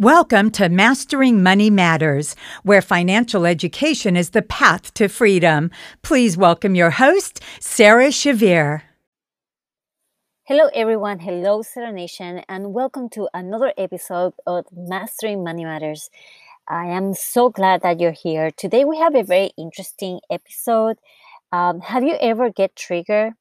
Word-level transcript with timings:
Welcome 0.00 0.50
to 0.52 0.70
Mastering 0.70 1.42
Money 1.42 1.68
Matters, 1.68 2.34
where 2.62 2.80
financial 2.80 3.44
education 3.44 4.16
is 4.16 4.30
the 4.30 4.40
path 4.40 4.94
to 4.94 5.08
freedom. 5.08 5.70
Please 6.00 6.38
welcome 6.38 6.74
your 6.74 6.88
host, 6.88 7.42
Sarah 7.60 8.08
Shavir. 8.08 8.80
Hello, 10.44 10.70
everyone. 10.72 11.18
Hello, 11.18 11.60
Sarah 11.60 11.92
Nation, 11.92 12.40
and 12.48 12.72
welcome 12.72 13.10
to 13.10 13.28
another 13.34 13.74
episode 13.76 14.32
of 14.46 14.64
Mastering 14.74 15.44
Money 15.44 15.66
Matters. 15.66 16.08
I 16.66 16.86
am 16.86 17.12
so 17.12 17.50
glad 17.50 17.82
that 17.82 18.00
you're 18.00 18.12
here. 18.12 18.50
Today, 18.50 18.86
we 18.86 18.96
have 18.96 19.14
a 19.14 19.22
very 19.22 19.50
interesting 19.58 20.20
episode. 20.30 20.96
Um, 21.52 21.82
have 21.82 22.04
you 22.04 22.16
ever 22.22 22.48
get 22.48 22.74
triggered? 22.74 23.34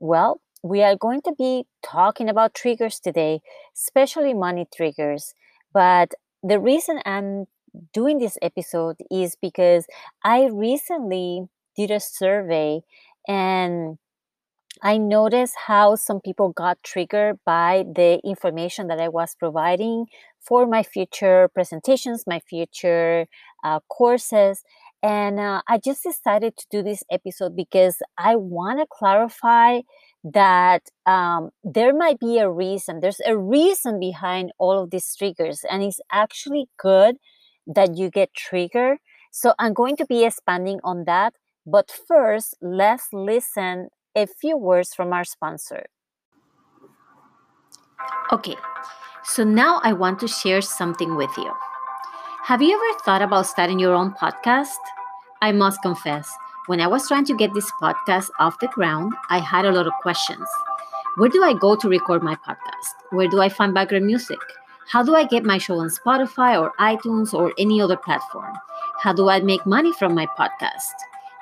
Well, 0.00 0.40
we 0.62 0.82
are 0.82 0.96
going 0.96 1.20
to 1.26 1.34
be 1.36 1.66
talking 1.82 2.30
about 2.30 2.54
triggers 2.54 2.98
today, 2.98 3.40
especially 3.74 4.32
money 4.32 4.66
triggers. 4.74 5.34
But 5.76 6.14
the 6.42 6.58
reason 6.58 7.00
I'm 7.04 7.44
doing 7.92 8.18
this 8.18 8.38
episode 8.40 8.96
is 9.10 9.36
because 9.40 9.86
I 10.24 10.48
recently 10.50 11.48
did 11.76 11.90
a 11.90 12.00
survey 12.00 12.80
and 13.28 13.98
I 14.82 14.98
noticed 14.98 15.54
how 15.66 15.96
some 15.96 16.20
people 16.20 16.50
got 16.50 16.82
triggered 16.82 17.38
by 17.44 17.84
the 17.94 18.20
information 18.24 18.88
that 18.88 19.00
I 19.00 19.08
was 19.08 19.34
providing 19.38 20.06
for 20.40 20.66
my 20.66 20.82
future 20.82 21.48
presentations, 21.54 22.24
my 22.26 22.40
future 22.40 23.26
uh, 23.64 23.80
courses. 23.90 24.62
And 25.02 25.40
uh, 25.40 25.62
I 25.68 25.78
just 25.78 26.02
decided 26.04 26.56
to 26.56 26.66
do 26.70 26.82
this 26.82 27.02
episode 27.10 27.56
because 27.56 27.98
I 28.18 28.36
want 28.36 28.80
to 28.80 28.86
clarify 28.90 29.80
that 30.32 30.82
um, 31.06 31.50
there 31.62 31.94
might 31.94 32.18
be 32.18 32.38
a 32.38 32.50
reason. 32.50 33.00
There's 33.00 33.20
a 33.24 33.36
reason 33.36 34.00
behind 34.00 34.52
all 34.58 34.82
of 34.82 34.90
these 34.90 35.14
triggers, 35.14 35.64
and 35.70 35.82
it's 35.82 36.00
actually 36.12 36.66
good 36.78 37.16
that 37.66 37.96
you 37.96 38.10
get 38.10 38.34
triggered. 38.34 38.98
So 39.30 39.54
I'm 39.58 39.72
going 39.72 39.96
to 39.96 40.06
be 40.06 40.24
expanding 40.24 40.80
on 40.82 41.04
that. 41.04 41.34
But 41.66 41.90
first, 42.08 42.56
let's 42.60 43.08
listen 43.12 43.88
a 44.16 44.26
few 44.26 44.56
words 44.56 44.94
from 44.94 45.12
our 45.12 45.24
sponsor. 45.24 45.86
Okay, 48.32 48.56
so 49.24 49.44
now 49.44 49.80
I 49.82 49.92
want 49.92 50.18
to 50.20 50.28
share 50.28 50.60
something 50.60 51.16
with 51.16 51.30
you. 51.36 51.52
Have 52.44 52.62
you 52.62 52.74
ever 52.74 52.98
thought 53.04 53.22
about 53.22 53.46
starting 53.46 53.78
your 53.78 53.94
own 53.94 54.12
podcast? 54.12 54.78
I 55.42 55.52
must 55.52 55.82
confess, 55.82 56.30
when 56.66 56.80
I 56.80 56.86
was 56.86 57.06
trying 57.06 57.24
to 57.26 57.36
get 57.36 57.54
this 57.54 57.70
podcast 57.80 58.30
off 58.40 58.58
the 58.58 58.66
ground, 58.68 59.12
I 59.30 59.38
had 59.38 59.64
a 59.64 59.72
lot 59.72 59.86
of 59.86 59.92
questions. 60.02 60.48
Where 61.16 61.28
do 61.28 61.42
I 61.44 61.54
go 61.54 61.76
to 61.76 61.88
record 61.88 62.22
my 62.22 62.34
podcast? 62.34 62.94
Where 63.10 63.28
do 63.28 63.40
I 63.40 63.48
find 63.48 63.72
background 63.72 64.06
music? 64.06 64.38
How 64.88 65.02
do 65.02 65.14
I 65.14 65.24
get 65.24 65.44
my 65.44 65.58
show 65.58 65.78
on 65.78 65.88
Spotify 65.88 66.60
or 66.60 66.72
iTunes 66.80 67.32
or 67.32 67.52
any 67.58 67.80
other 67.80 67.96
platform? 67.96 68.52
How 69.00 69.12
do 69.12 69.28
I 69.28 69.40
make 69.40 69.64
money 69.64 69.92
from 69.92 70.14
my 70.14 70.26
podcast? 70.38 70.92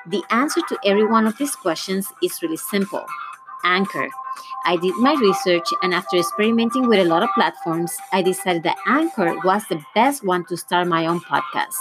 The 0.07 0.23
answer 0.31 0.61
to 0.69 0.79
every 0.85 1.07
one 1.07 1.27
of 1.27 1.39
these 1.39 1.57
questions 1.57 2.13
is 2.23 2.43
really 2.43 2.59
simple 2.59 3.07
Anchor. 3.65 4.09
I 4.67 4.77
did 4.77 4.95
my 4.97 5.15
research, 5.15 5.69
and 5.83 5.95
after 5.95 6.19
experimenting 6.19 6.87
with 6.87 6.99
a 6.99 7.05
lot 7.05 7.23
of 7.23 7.31
platforms, 7.35 7.97
I 8.13 8.23
decided 8.23 8.63
that 8.65 8.77
Anchor 8.87 9.35
was 9.43 9.67
the 9.69 9.83
best 9.95 10.23
one 10.23 10.45
to 10.47 10.57
start 10.57 10.87
my 10.87 11.07
own 11.07 11.21
podcast. 11.21 11.77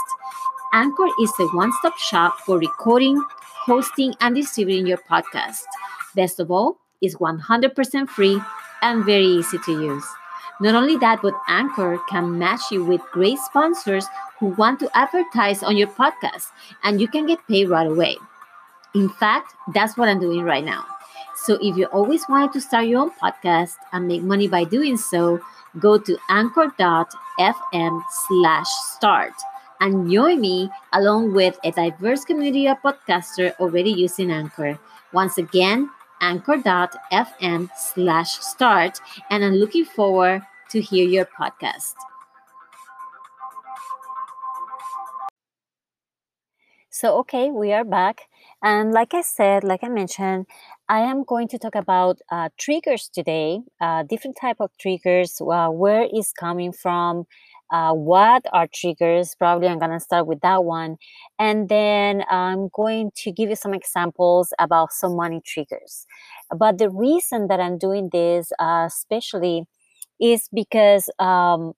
Anchor 0.73 1.05
is 1.21 1.31
a 1.39 1.45
one 1.55 1.71
stop 1.73 1.95
shop 1.99 2.39
for 2.39 2.57
recording, 2.57 3.23
hosting, 3.67 4.15
and 4.19 4.33
distributing 4.33 4.87
your 4.87 4.97
podcast. 4.97 5.61
Best 6.15 6.39
of 6.39 6.49
all, 6.49 6.77
it's 6.99 7.15
100% 7.17 8.09
free 8.09 8.41
and 8.81 9.05
very 9.05 9.25
easy 9.25 9.59
to 9.65 9.71
use. 9.71 10.05
Not 10.59 10.73
only 10.73 10.97
that, 10.97 11.21
but 11.21 11.35
Anchor 11.47 11.99
can 12.09 12.39
match 12.39 12.71
you 12.71 12.83
with 12.83 13.01
great 13.11 13.37
sponsors 13.37 14.07
who 14.39 14.47
want 14.47 14.79
to 14.79 14.89
advertise 14.97 15.61
on 15.61 15.77
your 15.77 15.89
podcast, 15.89 16.47
and 16.83 16.99
you 16.99 17.07
can 17.07 17.27
get 17.27 17.47
paid 17.47 17.69
right 17.69 17.85
away. 17.85 18.17
In 18.95 19.09
fact, 19.09 19.53
that's 19.75 19.95
what 19.95 20.09
I'm 20.09 20.19
doing 20.19 20.41
right 20.41 20.65
now. 20.65 20.85
So 21.35 21.59
if 21.61 21.77
you 21.77 21.85
always 21.85 22.27
wanted 22.27 22.51
to 22.53 22.61
start 22.61 22.87
your 22.87 23.01
own 23.01 23.11
podcast 23.11 23.75
and 23.91 24.07
make 24.07 24.23
money 24.23 24.47
by 24.47 24.63
doing 24.63 24.97
so, 24.97 25.39
go 25.79 25.99
to 25.99 26.17
anchor.fm 26.29 28.01
slash 28.27 28.67
start 28.95 29.33
and 29.83 30.09
join 30.09 30.39
me 30.39 30.69
along 30.93 31.33
with 31.33 31.59
a 31.63 31.71
diverse 31.71 32.23
community 32.23 32.67
of 32.67 32.77
podcasters 32.81 33.53
already 33.59 33.91
using 33.91 34.31
Anchor. 34.31 34.79
Once 35.11 35.37
again, 35.37 35.89
anchor.fm 36.21 37.69
slash 37.77 38.39
start, 38.39 38.99
and 39.29 39.43
I'm 39.43 39.53
looking 39.55 39.85
forward 39.85 40.43
to 40.71 40.81
hear 40.81 41.05
your 41.05 41.25
podcast. 41.25 41.95
So, 46.89 47.17
okay, 47.19 47.49
we 47.49 47.73
are 47.73 47.83
back. 47.83 48.21
And 48.61 48.91
like 48.93 49.13
I 49.13 49.21
said, 49.21 49.63
like 49.63 49.83
I 49.83 49.89
mentioned, 49.89 50.45
I 50.87 50.99
am 50.99 51.23
going 51.23 51.47
to 51.49 51.57
talk 51.57 51.75
about 51.75 52.19
uh, 52.31 52.49
triggers 52.57 53.09
today, 53.11 53.61
uh, 53.81 54.03
different 54.03 54.37
type 54.39 54.57
of 54.59 54.69
triggers, 54.79 55.41
uh, 55.41 55.69
where 55.69 56.07
is 56.13 56.31
coming 56.31 56.71
from, 56.71 57.25
uh, 57.73 57.93
what 57.93 58.45
are 58.53 58.67
triggers 58.73 59.35
probably 59.37 59.67
i'm 59.67 59.79
going 59.79 59.91
to 59.91 59.99
start 59.99 60.27
with 60.27 60.41
that 60.41 60.63
one 60.65 60.97
and 61.39 61.69
then 61.69 62.23
i'm 62.31 62.69
going 62.73 63.11
to 63.15 63.31
give 63.31 63.49
you 63.49 63.55
some 63.57 63.73
examples 63.73 64.53
about 64.59 64.93
some 64.93 65.15
money 65.17 65.41
triggers 65.45 66.05
but 66.57 66.77
the 66.77 66.89
reason 66.89 67.47
that 67.47 67.59
i'm 67.59 67.77
doing 67.77 68.09
this 68.13 68.51
uh, 68.59 68.85
especially 68.87 69.65
is 70.21 70.49
because 70.53 71.09
um, 71.19 71.73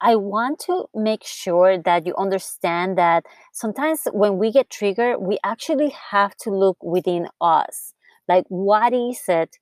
I 0.00 0.14
want 0.16 0.60
to 0.66 0.86
make 0.94 1.24
sure 1.24 1.78
that 1.78 2.06
you 2.06 2.14
understand 2.16 2.96
that 2.98 3.24
sometimes 3.52 4.06
when 4.12 4.38
we 4.38 4.52
get 4.52 4.70
triggered, 4.70 5.20
we 5.20 5.38
actually 5.44 5.90
have 6.10 6.36
to 6.38 6.50
look 6.50 6.76
within 6.82 7.28
us. 7.40 7.94
Like, 8.28 8.44
what 8.48 8.92
is 8.92 9.22
it 9.28 9.56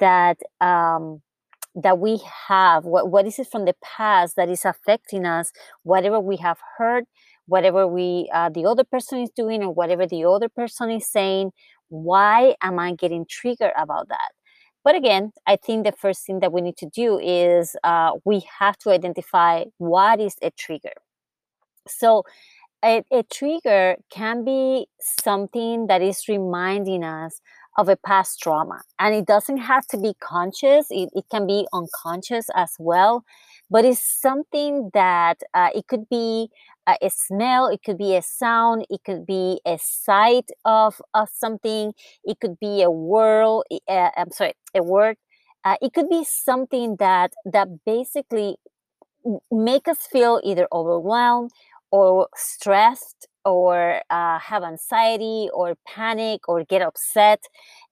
that 0.00 0.38
um, 0.60 1.20
that 1.74 1.98
we 1.98 2.20
have 2.48 2.84
what, 2.84 3.10
what 3.10 3.26
is 3.26 3.38
it 3.38 3.48
from 3.50 3.64
the 3.64 3.74
past 3.82 4.36
that 4.36 4.48
is 4.48 4.64
affecting 4.64 5.24
us 5.24 5.52
whatever 5.82 6.20
we 6.20 6.36
have 6.36 6.58
heard 6.78 7.04
whatever 7.46 7.86
we 7.86 8.28
uh, 8.32 8.48
the 8.50 8.64
other 8.64 8.84
person 8.84 9.20
is 9.20 9.30
doing 9.34 9.62
or 9.62 9.72
whatever 9.72 10.06
the 10.06 10.24
other 10.24 10.48
person 10.48 10.90
is 10.90 11.10
saying 11.10 11.50
why 11.88 12.54
am 12.62 12.78
i 12.78 12.92
getting 12.94 13.26
triggered 13.28 13.72
about 13.76 14.08
that? 14.08 14.30
But 14.84 14.94
again 14.96 15.32
i 15.46 15.56
think 15.56 15.84
the 15.84 15.92
first 15.92 16.26
thing 16.26 16.40
that 16.40 16.52
we 16.52 16.60
need 16.60 16.76
to 16.78 16.88
do 16.94 17.18
is 17.18 17.76
uh, 17.84 18.12
we 18.24 18.42
have 18.58 18.76
to 18.78 18.90
identify 18.90 19.64
what 19.78 20.20
is 20.20 20.36
a 20.42 20.50
trigger. 20.50 20.92
So 21.88 22.24
a, 22.84 23.02
a 23.12 23.22
trigger 23.24 23.96
can 24.10 24.44
be 24.44 24.86
something 25.00 25.86
that 25.86 26.02
is 26.02 26.28
reminding 26.28 27.04
us 27.04 27.40
of 27.78 27.88
a 27.88 27.96
past 27.96 28.40
trauma. 28.40 28.82
And 28.98 29.14
it 29.14 29.26
doesn't 29.26 29.58
have 29.58 29.86
to 29.88 29.98
be 29.98 30.14
conscious, 30.20 30.86
it, 30.90 31.10
it 31.14 31.24
can 31.30 31.46
be 31.46 31.66
unconscious 31.72 32.46
as 32.54 32.72
well. 32.78 33.24
But 33.70 33.84
it's 33.84 34.20
something 34.20 34.90
that 34.92 35.40
uh, 35.54 35.70
it 35.74 35.86
could 35.86 36.08
be 36.10 36.50
a 36.86 37.10
smell, 37.10 37.68
it 37.68 37.82
could 37.84 37.96
be 37.96 38.16
a 38.16 38.22
sound, 38.22 38.86
it 38.90 39.00
could 39.04 39.24
be 39.24 39.60
a 39.64 39.78
sight 39.80 40.50
of, 40.64 41.00
of 41.14 41.28
something, 41.32 41.92
it 42.24 42.40
could 42.40 42.58
be 42.60 42.82
a 42.82 42.90
word, 42.90 43.62
uh, 43.88 44.10
I'm 44.16 44.30
sorry, 44.32 44.54
a 44.74 44.82
word. 44.82 45.16
Uh, 45.64 45.76
it 45.80 45.92
could 45.94 46.08
be 46.08 46.24
something 46.24 46.96
that 46.98 47.32
that 47.44 47.68
basically 47.86 48.56
make 49.50 49.86
us 49.88 50.06
feel 50.10 50.40
either 50.44 50.66
overwhelmed 50.72 51.52
or 51.90 52.28
stressed 52.36 53.28
or 53.44 54.00
uh, 54.10 54.38
have 54.38 54.62
anxiety 54.62 55.48
or 55.52 55.74
panic 55.86 56.48
or 56.48 56.64
get 56.64 56.82
upset. 56.82 57.42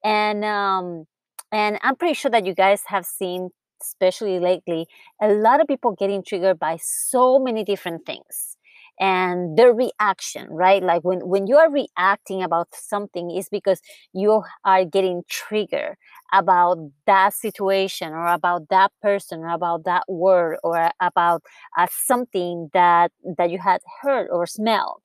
And 0.04 0.44
um, 0.44 1.06
and 1.52 1.78
i'm 1.82 1.96
pretty 1.96 2.14
sure 2.14 2.30
that 2.30 2.46
you 2.46 2.54
guys 2.54 2.82
have 2.86 3.04
seen 3.04 3.50
especially 3.82 4.38
lately 4.38 4.86
a 5.20 5.28
lot 5.28 5.60
of 5.60 5.66
people 5.66 5.92
getting 5.92 6.22
triggered 6.22 6.58
by 6.58 6.78
so 6.80 7.38
many 7.38 7.64
different 7.64 8.04
things 8.06 8.56
and 8.98 9.56
their 9.56 9.72
reaction 9.72 10.46
right? 10.50 10.82
Like 10.82 11.02
when 11.04 11.20
when 11.26 11.46
you 11.46 11.56
are 11.56 11.70
reacting 11.70 12.42
about 12.42 12.68
something 12.74 13.30
is 13.30 13.48
because 13.48 13.80
you 14.12 14.42
are 14.64 14.84
getting 14.84 15.22
triggered 15.28 15.96
about 16.32 16.76
that 17.06 17.32
situation 17.34 18.12
or 18.12 18.26
about 18.26 18.68
that 18.68 18.92
person 19.00 19.40
or 19.40 19.48
about 19.48 19.84
that 19.84 20.04
word 20.08 20.58
or 20.62 20.90
about 21.00 21.42
uh, 21.78 21.86
something 21.90 22.68
that 22.74 23.10
that 23.38 23.50
you 23.50 23.58
had 23.58 23.80
heard 24.02 24.28
or 24.30 24.46
smelled 24.46 25.00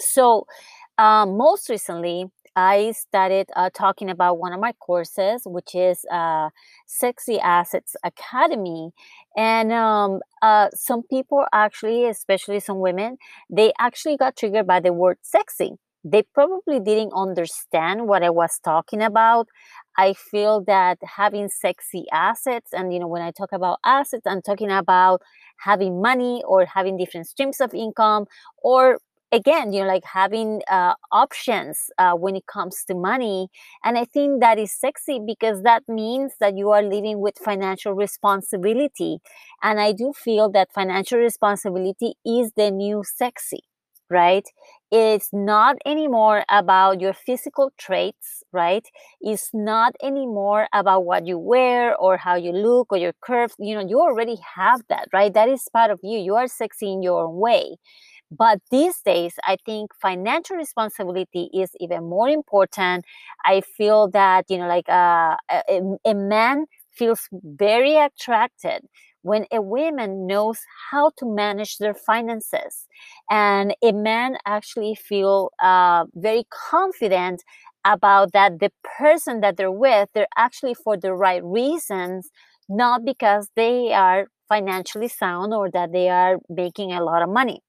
so, 0.00 0.46
um, 0.98 1.36
most 1.36 1.68
recently, 1.68 2.26
I 2.56 2.90
started 2.92 3.48
uh, 3.54 3.70
talking 3.72 4.10
about 4.10 4.38
one 4.38 4.52
of 4.52 4.58
my 4.60 4.72
courses, 4.80 5.42
which 5.46 5.74
is 5.76 6.04
uh, 6.10 6.50
Sexy 6.86 7.38
Assets 7.38 7.94
Academy. 8.04 8.90
And 9.36 9.72
um, 9.72 10.20
uh, 10.42 10.68
some 10.74 11.04
people 11.04 11.44
actually, 11.52 12.06
especially 12.06 12.58
some 12.60 12.80
women, 12.80 13.18
they 13.48 13.72
actually 13.78 14.16
got 14.16 14.36
triggered 14.36 14.66
by 14.66 14.80
the 14.80 14.92
word 14.92 15.18
sexy. 15.22 15.72
They 16.04 16.22
probably 16.34 16.80
didn't 16.80 17.12
understand 17.14 18.08
what 18.08 18.24
I 18.24 18.30
was 18.30 18.58
talking 18.64 19.02
about. 19.02 19.48
I 19.96 20.14
feel 20.14 20.62
that 20.66 20.98
having 21.02 21.48
sexy 21.48 22.04
assets, 22.12 22.72
and 22.72 22.92
you 22.92 23.00
know, 23.00 23.08
when 23.08 23.22
I 23.22 23.30
talk 23.32 23.50
about 23.52 23.78
assets, 23.84 24.22
I'm 24.26 24.42
talking 24.42 24.70
about 24.70 25.22
having 25.60 26.00
money 26.00 26.42
or 26.46 26.64
having 26.66 26.96
different 26.96 27.26
streams 27.26 27.60
of 27.60 27.74
income 27.74 28.26
or 28.62 28.98
again 29.32 29.72
you 29.72 29.80
know 29.80 29.86
like 29.86 30.04
having 30.04 30.62
uh, 30.70 30.94
options 31.12 31.78
uh, 31.98 32.12
when 32.14 32.34
it 32.36 32.46
comes 32.46 32.84
to 32.86 32.94
money 32.94 33.48
and 33.84 33.98
i 33.98 34.04
think 34.04 34.40
that 34.40 34.58
is 34.58 34.72
sexy 34.72 35.20
because 35.24 35.62
that 35.62 35.82
means 35.88 36.32
that 36.40 36.56
you 36.56 36.70
are 36.70 36.82
living 36.82 37.20
with 37.20 37.36
financial 37.38 37.92
responsibility 37.92 39.18
and 39.62 39.80
i 39.80 39.92
do 39.92 40.12
feel 40.12 40.50
that 40.50 40.68
financial 40.72 41.18
responsibility 41.18 42.14
is 42.24 42.52
the 42.56 42.70
new 42.70 43.02
sexy 43.04 43.60
right? 44.10 44.44
It's 44.90 45.28
not 45.34 45.76
anymore 45.84 46.42
about 46.48 46.98
your 47.02 47.12
physical 47.12 47.70
traits 47.76 48.42
right? 48.52 48.86
It's 49.20 49.50
not 49.52 49.92
anymore 50.02 50.66
about 50.72 51.04
what 51.04 51.26
you 51.26 51.36
wear 51.38 51.94
or 51.94 52.16
how 52.16 52.36
you 52.36 52.52
look 52.52 52.86
or 52.90 52.96
your 52.96 53.12
curves 53.20 53.54
you 53.58 53.74
know 53.74 53.86
you 53.86 54.00
already 54.00 54.36
have 54.56 54.80
that 54.88 55.08
right? 55.12 55.32
That 55.34 55.50
is 55.50 55.68
part 55.74 55.90
of 55.90 56.00
you. 56.02 56.18
You 56.18 56.36
are 56.36 56.48
sexy 56.48 56.90
in 56.90 57.02
your 57.02 57.26
own 57.26 57.36
way 57.36 57.76
but 58.30 58.60
these 58.70 59.00
days, 59.04 59.34
I 59.44 59.56
think 59.64 59.92
financial 59.94 60.56
responsibility 60.56 61.48
is 61.54 61.70
even 61.80 62.08
more 62.08 62.28
important. 62.28 63.04
I 63.44 63.62
feel 63.62 64.08
that, 64.10 64.44
you 64.48 64.58
know, 64.58 64.68
like 64.68 64.88
uh, 64.88 65.36
a, 65.50 65.80
a 66.04 66.14
man 66.14 66.66
feels 66.92 67.28
very 67.32 67.96
attracted 67.96 68.82
when 69.22 69.46
a 69.52 69.60
woman 69.60 70.26
knows 70.26 70.60
how 70.90 71.10
to 71.18 71.26
manage 71.26 71.78
their 71.78 71.94
finances 71.94 72.86
and 73.30 73.74
a 73.82 73.92
man 73.92 74.36
actually 74.46 74.94
feel 74.94 75.50
uh, 75.62 76.04
very 76.14 76.44
confident 76.70 77.42
about 77.84 78.32
that 78.32 78.58
the 78.60 78.70
person 78.98 79.40
that 79.40 79.56
they're 79.56 79.70
with 79.72 80.08
they're 80.14 80.26
actually 80.36 80.74
for 80.74 80.96
the 80.96 81.12
right 81.14 81.42
reasons 81.44 82.28
not 82.68 83.04
because 83.04 83.48
they 83.56 83.92
are 83.92 84.26
financially 84.48 85.08
sound 85.08 85.54
or 85.54 85.70
that 85.70 85.92
they 85.92 86.08
are 86.08 86.36
making 86.48 86.92
a 86.92 87.02
lot 87.02 87.22
of 87.22 87.28
money 87.28 87.60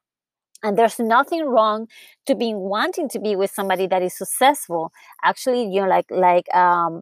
and 0.63 0.77
there's 0.77 0.99
nothing 0.99 1.45
wrong 1.45 1.87
to 2.25 2.35
being 2.35 2.59
wanting 2.59 3.09
to 3.09 3.19
be 3.19 3.35
with 3.35 3.51
somebody 3.51 3.87
that 3.87 4.01
is 4.01 4.17
successful 4.17 4.91
actually 5.23 5.63
you 5.63 5.81
know 5.81 5.87
like 5.87 6.05
like 6.11 6.53
um 6.55 7.01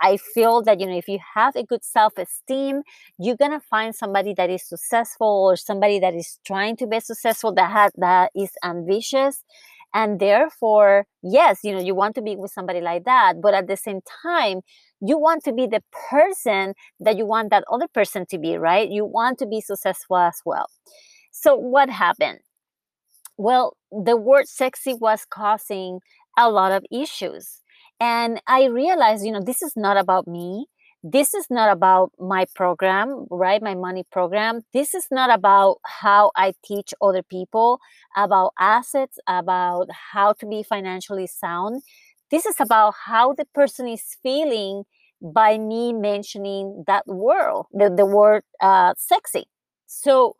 I 0.00 0.16
feel 0.16 0.62
that 0.62 0.80
you 0.80 0.86
know 0.86 0.96
if 0.96 1.06
you 1.06 1.18
have 1.34 1.54
a 1.54 1.62
good 1.62 1.84
self-esteem, 1.84 2.82
you're 3.18 3.36
gonna 3.36 3.60
find 3.60 3.94
somebody 3.94 4.32
that 4.34 4.48
is 4.48 4.62
successful 4.66 5.26
or 5.50 5.56
somebody 5.56 5.98
that 6.00 6.14
is 6.14 6.40
trying 6.46 6.76
to 6.78 6.86
be 6.86 6.98
successful 7.00 7.52
that 7.54 7.70
has 7.70 7.92
that 7.96 8.30
is 8.34 8.52
ambitious, 8.64 9.44
and 9.94 10.18
therefore, 10.20 11.06
yes, 11.22 11.60
you 11.62 11.72
know 11.72 11.80
you 11.80 11.94
want 11.94 12.14
to 12.16 12.22
be 12.22 12.36
with 12.36 12.50
somebody 12.50 12.80
like 12.80 13.04
that, 13.04 13.34
but 13.42 13.54
at 13.54 13.66
the 13.68 13.76
same 13.76 14.00
time, 14.22 14.60
you 15.00 15.18
want 15.18 15.44
to 15.44 15.52
be 15.52 15.66
the 15.66 15.82
person 16.10 16.74
that 17.00 17.16
you 17.16 17.26
want 17.26 17.50
that 17.50 17.64
other 17.70 17.88
person 17.88 18.26
to 18.30 18.38
be, 18.38 18.56
right? 18.56 18.88
You 18.90 19.04
want 19.04 19.38
to 19.40 19.46
be 19.46 19.60
successful 19.60 20.16
as 20.16 20.40
well. 20.44 20.66
So 21.32 21.56
what 21.56 21.90
happened? 21.90 22.40
Well, 23.36 23.76
the 23.90 24.16
word 24.16 24.48
sexy 24.48 24.94
was 24.94 25.24
causing 25.28 26.00
a 26.38 26.50
lot 26.50 26.72
of 26.72 26.84
issues. 26.90 27.62
And 28.00 28.40
I 28.46 28.66
realized, 28.66 29.24
you 29.24 29.32
know, 29.32 29.40
this 29.40 29.62
is 29.62 29.72
not 29.76 29.96
about 29.96 30.26
me. 30.26 30.66
This 31.02 31.34
is 31.34 31.46
not 31.50 31.70
about 31.70 32.10
my 32.18 32.46
program, 32.54 33.26
right? 33.30 33.62
My 33.62 33.74
money 33.74 34.04
program. 34.10 34.62
This 34.72 34.92
is 34.94 35.06
not 35.10 35.30
about 35.30 35.78
how 35.84 36.32
I 36.36 36.54
teach 36.64 36.92
other 37.00 37.22
people 37.22 37.78
about 38.16 38.52
assets, 38.58 39.18
about 39.28 39.88
how 40.12 40.32
to 40.34 40.46
be 40.46 40.62
financially 40.62 41.26
sound. 41.26 41.82
This 42.30 42.44
is 42.44 42.56
about 42.58 42.94
how 43.04 43.34
the 43.34 43.44
person 43.54 43.86
is 43.86 44.02
feeling 44.22 44.82
by 45.22 45.58
me 45.58 45.92
mentioning 45.92 46.84
that 46.86 47.06
word, 47.06 47.62
the, 47.72 47.88
the 47.94 48.06
word 48.06 48.42
uh, 48.60 48.94
sexy. 48.98 49.44
So, 49.86 50.34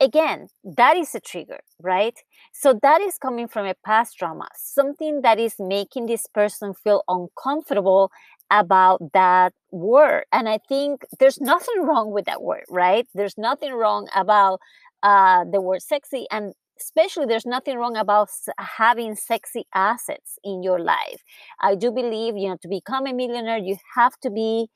again, 0.00 0.48
that 0.64 0.96
is 0.96 1.14
a 1.14 1.20
trigger, 1.20 1.60
right? 1.80 2.14
So 2.52 2.78
that 2.82 3.00
is 3.00 3.18
coming 3.18 3.48
from 3.48 3.66
a 3.66 3.74
past 3.84 4.18
trauma, 4.18 4.48
something 4.56 5.22
that 5.22 5.38
is 5.38 5.54
making 5.58 6.06
this 6.06 6.26
person 6.26 6.74
feel 6.74 7.02
uncomfortable 7.08 8.10
about 8.50 9.12
that 9.12 9.52
word. 9.70 10.24
And 10.32 10.48
I 10.48 10.58
think 10.68 11.04
there's 11.18 11.40
nothing 11.40 11.82
wrong 11.82 12.12
with 12.12 12.26
that 12.26 12.42
word, 12.42 12.64
right? 12.68 13.06
There's 13.14 13.36
nothing 13.36 13.72
wrong 13.72 14.08
about 14.14 14.60
uh, 15.02 15.44
the 15.50 15.60
word 15.60 15.82
sexy. 15.82 16.26
And 16.30 16.52
especially 16.78 17.26
there's 17.26 17.46
nothing 17.46 17.76
wrong 17.78 17.96
about 17.96 18.28
having 18.58 19.14
sexy 19.16 19.64
assets 19.74 20.38
in 20.44 20.62
your 20.62 20.78
life. 20.78 21.22
I 21.60 21.74
do 21.74 21.90
believe, 21.90 22.36
you 22.36 22.48
know, 22.50 22.58
to 22.62 22.68
become 22.68 23.06
a 23.06 23.12
millionaire, 23.12 23.58
you 23.58 23.76
have 23.96 24.16
to 24.20 24.30
be 24.30 24.68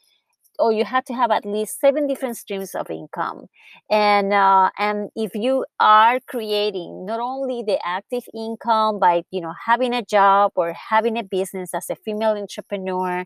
or 0.60 0.72
you 0.72 0.84
have 0.84 1.04
to 1.06 1.14
have 1.14 1.30
at 1.30 1.44
least 1.46 1.80
seven 1.80 2.06
different 2.06 2.36
streams 2.36 2.74
of 2.74 2.90
income. 2.90 3.46
And 3.90 4.32
uh, 4.32 4.70
and 4.78 5.10
if 5.16 5.34
you 5.34 5.64
are 5.80 6.20
creating 6.28 7.06
not 7.06 7.20
only 7.20 7.62
the 7.66 7.78
active 7.84 8.24
income 8.34 8.98
by 8.98 9.22
you 9.30 9.40
know 9.40 9.54
having 9.66 9.94
a 9.94 10.02
job 10.02 10.52
or 10.56 10.72
having 10.74 11.18
a 11.18 11.24
business 11.24 11.74
as 11.74 11.88
a 11.90 11.96
female 11.96 12.36
entrepreneur 12.36 13.24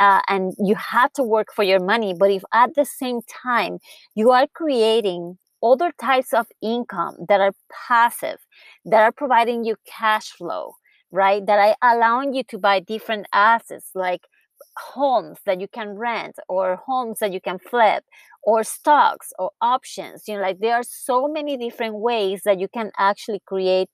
uh, 0.00 0.20
and 0.28 0.52
you 0.58 0.74
have 0.74 1.12
to 1.14 1.22
work 1.22 1.48
for 1.54 1.62
your 1.64 1.80
money 1.80 2.14
but 2.18 2.30
if 2.30 2.42
at 2.52 2.74
the 2.74 2.84
same 2.84 3.20
time 3.22 3.78
you 4.14 4.30
are 4.30 4.46
creating 4.54 5.38
other 5.62 5.92
types 6.00 6.32
of 6.34 6.46
income 6.62 7.16
that 7.28 7.40
are 7.40 7.52
passive 7.88 8.38
that 8.84 9.02
are 9.02 9.12
providing 9.12 9.64
you 9.64 9.76
cash 9.86 10.30
flow 10.30 10.72
right? 11.10 11.46
That 11.46 11.76
are 11.80 11.94
allowing 11.96 12.34
you 12.34 12.42
to 12.48 12.58
buy 12.58 12.80
different 12.80 13.26
assets 13.32 13.90
like 13.94 14.22
homes 14.76 15.38
that 15.46 15.60
you 15.60 15.68
can 15.68 15.90
rent 15.90 16.36
or 16.48 16.76
homes 16.76 17.18
that 17.20 17.32
you 17.32 17.40
can 17.40 17.58
flip 17.58 18.04
or 18.42 18.64
stocks 18.64 19.32
or 19.38 19.50
options 19.60 20.26
you 20.28 20.34
know 20.34 20.42
like 20.42 20.58
there 20.60 20.74
are 20.74 20.82
so 20.82 21.28
many 21.28 21.56
different 21.56 21.94
ways 21.96 22.42
that 22.44 22.58
you 22.58 22.68
can 22.68 22.90
actually 22.98 23.40
create 23.46 23.88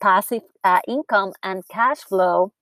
passive 0.00 0.42
uh, 0.64 0.80
income 0.88 1.32
and 1.42 1.64
cash 1.68 1.98
flow 1.98 2.52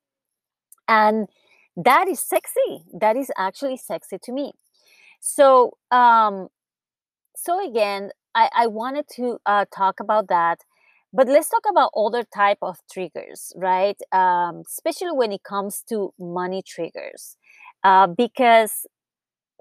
and 0.88 1.28
that 1.76 2.08
is 2.08 2.20
sexy. 2.20 2.84
That 2.92 3.16
is 3.16 3.30
actually 3.36 3.76
sexy 3.76 4.18
to 4.22 4.32
me. 4.32 4.52
So 5.20 5.72
um 5.90 6.48
so 7.36 7.66
again 7.68 8.10
i 8.34 8.48
i 8.54 8.66
wanted 8.66 9.06
to 9.16 9.38
uh, 9.46 9.64
talk 9.74 10.00
about 10.00 10.28
that 10.28 10.60
but 11.14 11.28
let's 11.28 11.50
talk 11.50 11.64
about 11.70 11.92
other 11.96 12.24
type 12.34 12.58
of 12.62 12.78
triggers 12.92 13.52
right? 13.56 13.98
Um, 14.12 14.64
especially 14.68 15.12
when 15.12 15.32
it 15.32 15.44
comes 15.44 15.84
to 15.90 16.14
money 16.20 16.62
triggers. 16.66 17.38
Uh, 17.84 18.08
because 18.08 18.86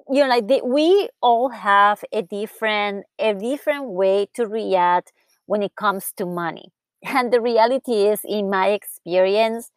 you 0.09 0.21
know 0.21 0.27
like 0.29 0.45
we 0.65 1.09
all 1.21 1.49
have 1.49 2.03
a 2.13 2.21
different 2.23 3.05
a 3.19 3.33
different 3.33 3.89
way 3.89 4.27
to 4.35 4.45
react 4.47 5.13
when 5.45 5.63
it 5.63 5.75
comes 5.75 6.11
to 6.17 6.25
money. 6.25 6.71
And 7.05 7.33
the 7.33 7.41
reality 7.41 8.07
is 8.07 8.21
in 8.25 8.49
my 8.49 8.69
experience 8.69 9.71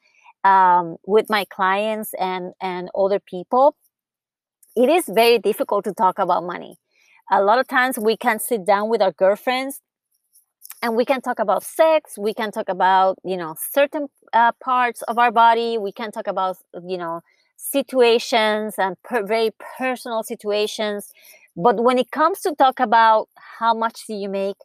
um, 0.44 0.96
with 1.06 1.26
my 1.30 1.44
clients 1.46 2.14
and 2.18 2.52
and 2.60 2.90
other 2.96 3.20
people 3.20 3.76
it 4.76 4.88
is 4.88 5.04
very 5.08 5.38
difficult 5.38 5.84
to 5.84 5.94
talk 5.94 6.18
about 6.18 6.44
money. 6.44 6.76
A 7.30 7.42
lot 7.42 7.58
of 7.58 7.66
times 7.66 7.98
we 7.98 8.16
can 8.16 8.38
sit 8.38 8.64
down 8.66 8.88
with 8.88 9.02
our 9.02 9.12
girlfriends 9.12 9.80
and 10.82 10.94
we 10.96 11.04
can 11.04 11.20
talk 11.20 11.38
about 11.38 11.62
sex 11.64 12.16
we 12.18 12.34
can 12.34 12.50
talk 12.50 12.68
about 12.68 13.16
you 13.24 13.36
know 13.36 13.54
certain 13.72 14.08
uh, 14.32 14.52
parts 14.62 15.02
of 15.02 15.18
our 15.18 15.30
body 15.32 15.78
we 15.78 15.92
can 15.92 16.10
talk 16.10 16.26
about 16.26 16.56
you 16.86 16.98
know 16.98 17.20
situations 17.58 18.74
and 18.78 18.96
per- 19.02 19.24
very 19.24 19.50
personal 19.78 20.22
situations. 20.22 21.10
But 21.56 21.82
when 21.82 21.98
it 21.98 22.10
comes 22.10 22.40
to 22.42 22.54
talk 22.54 22.80
about 22.80 23.28
how 23.58 23.72
much 23.72 24.06
do 24.06 24.14
you 24.14 24.28
make 24.28 24.56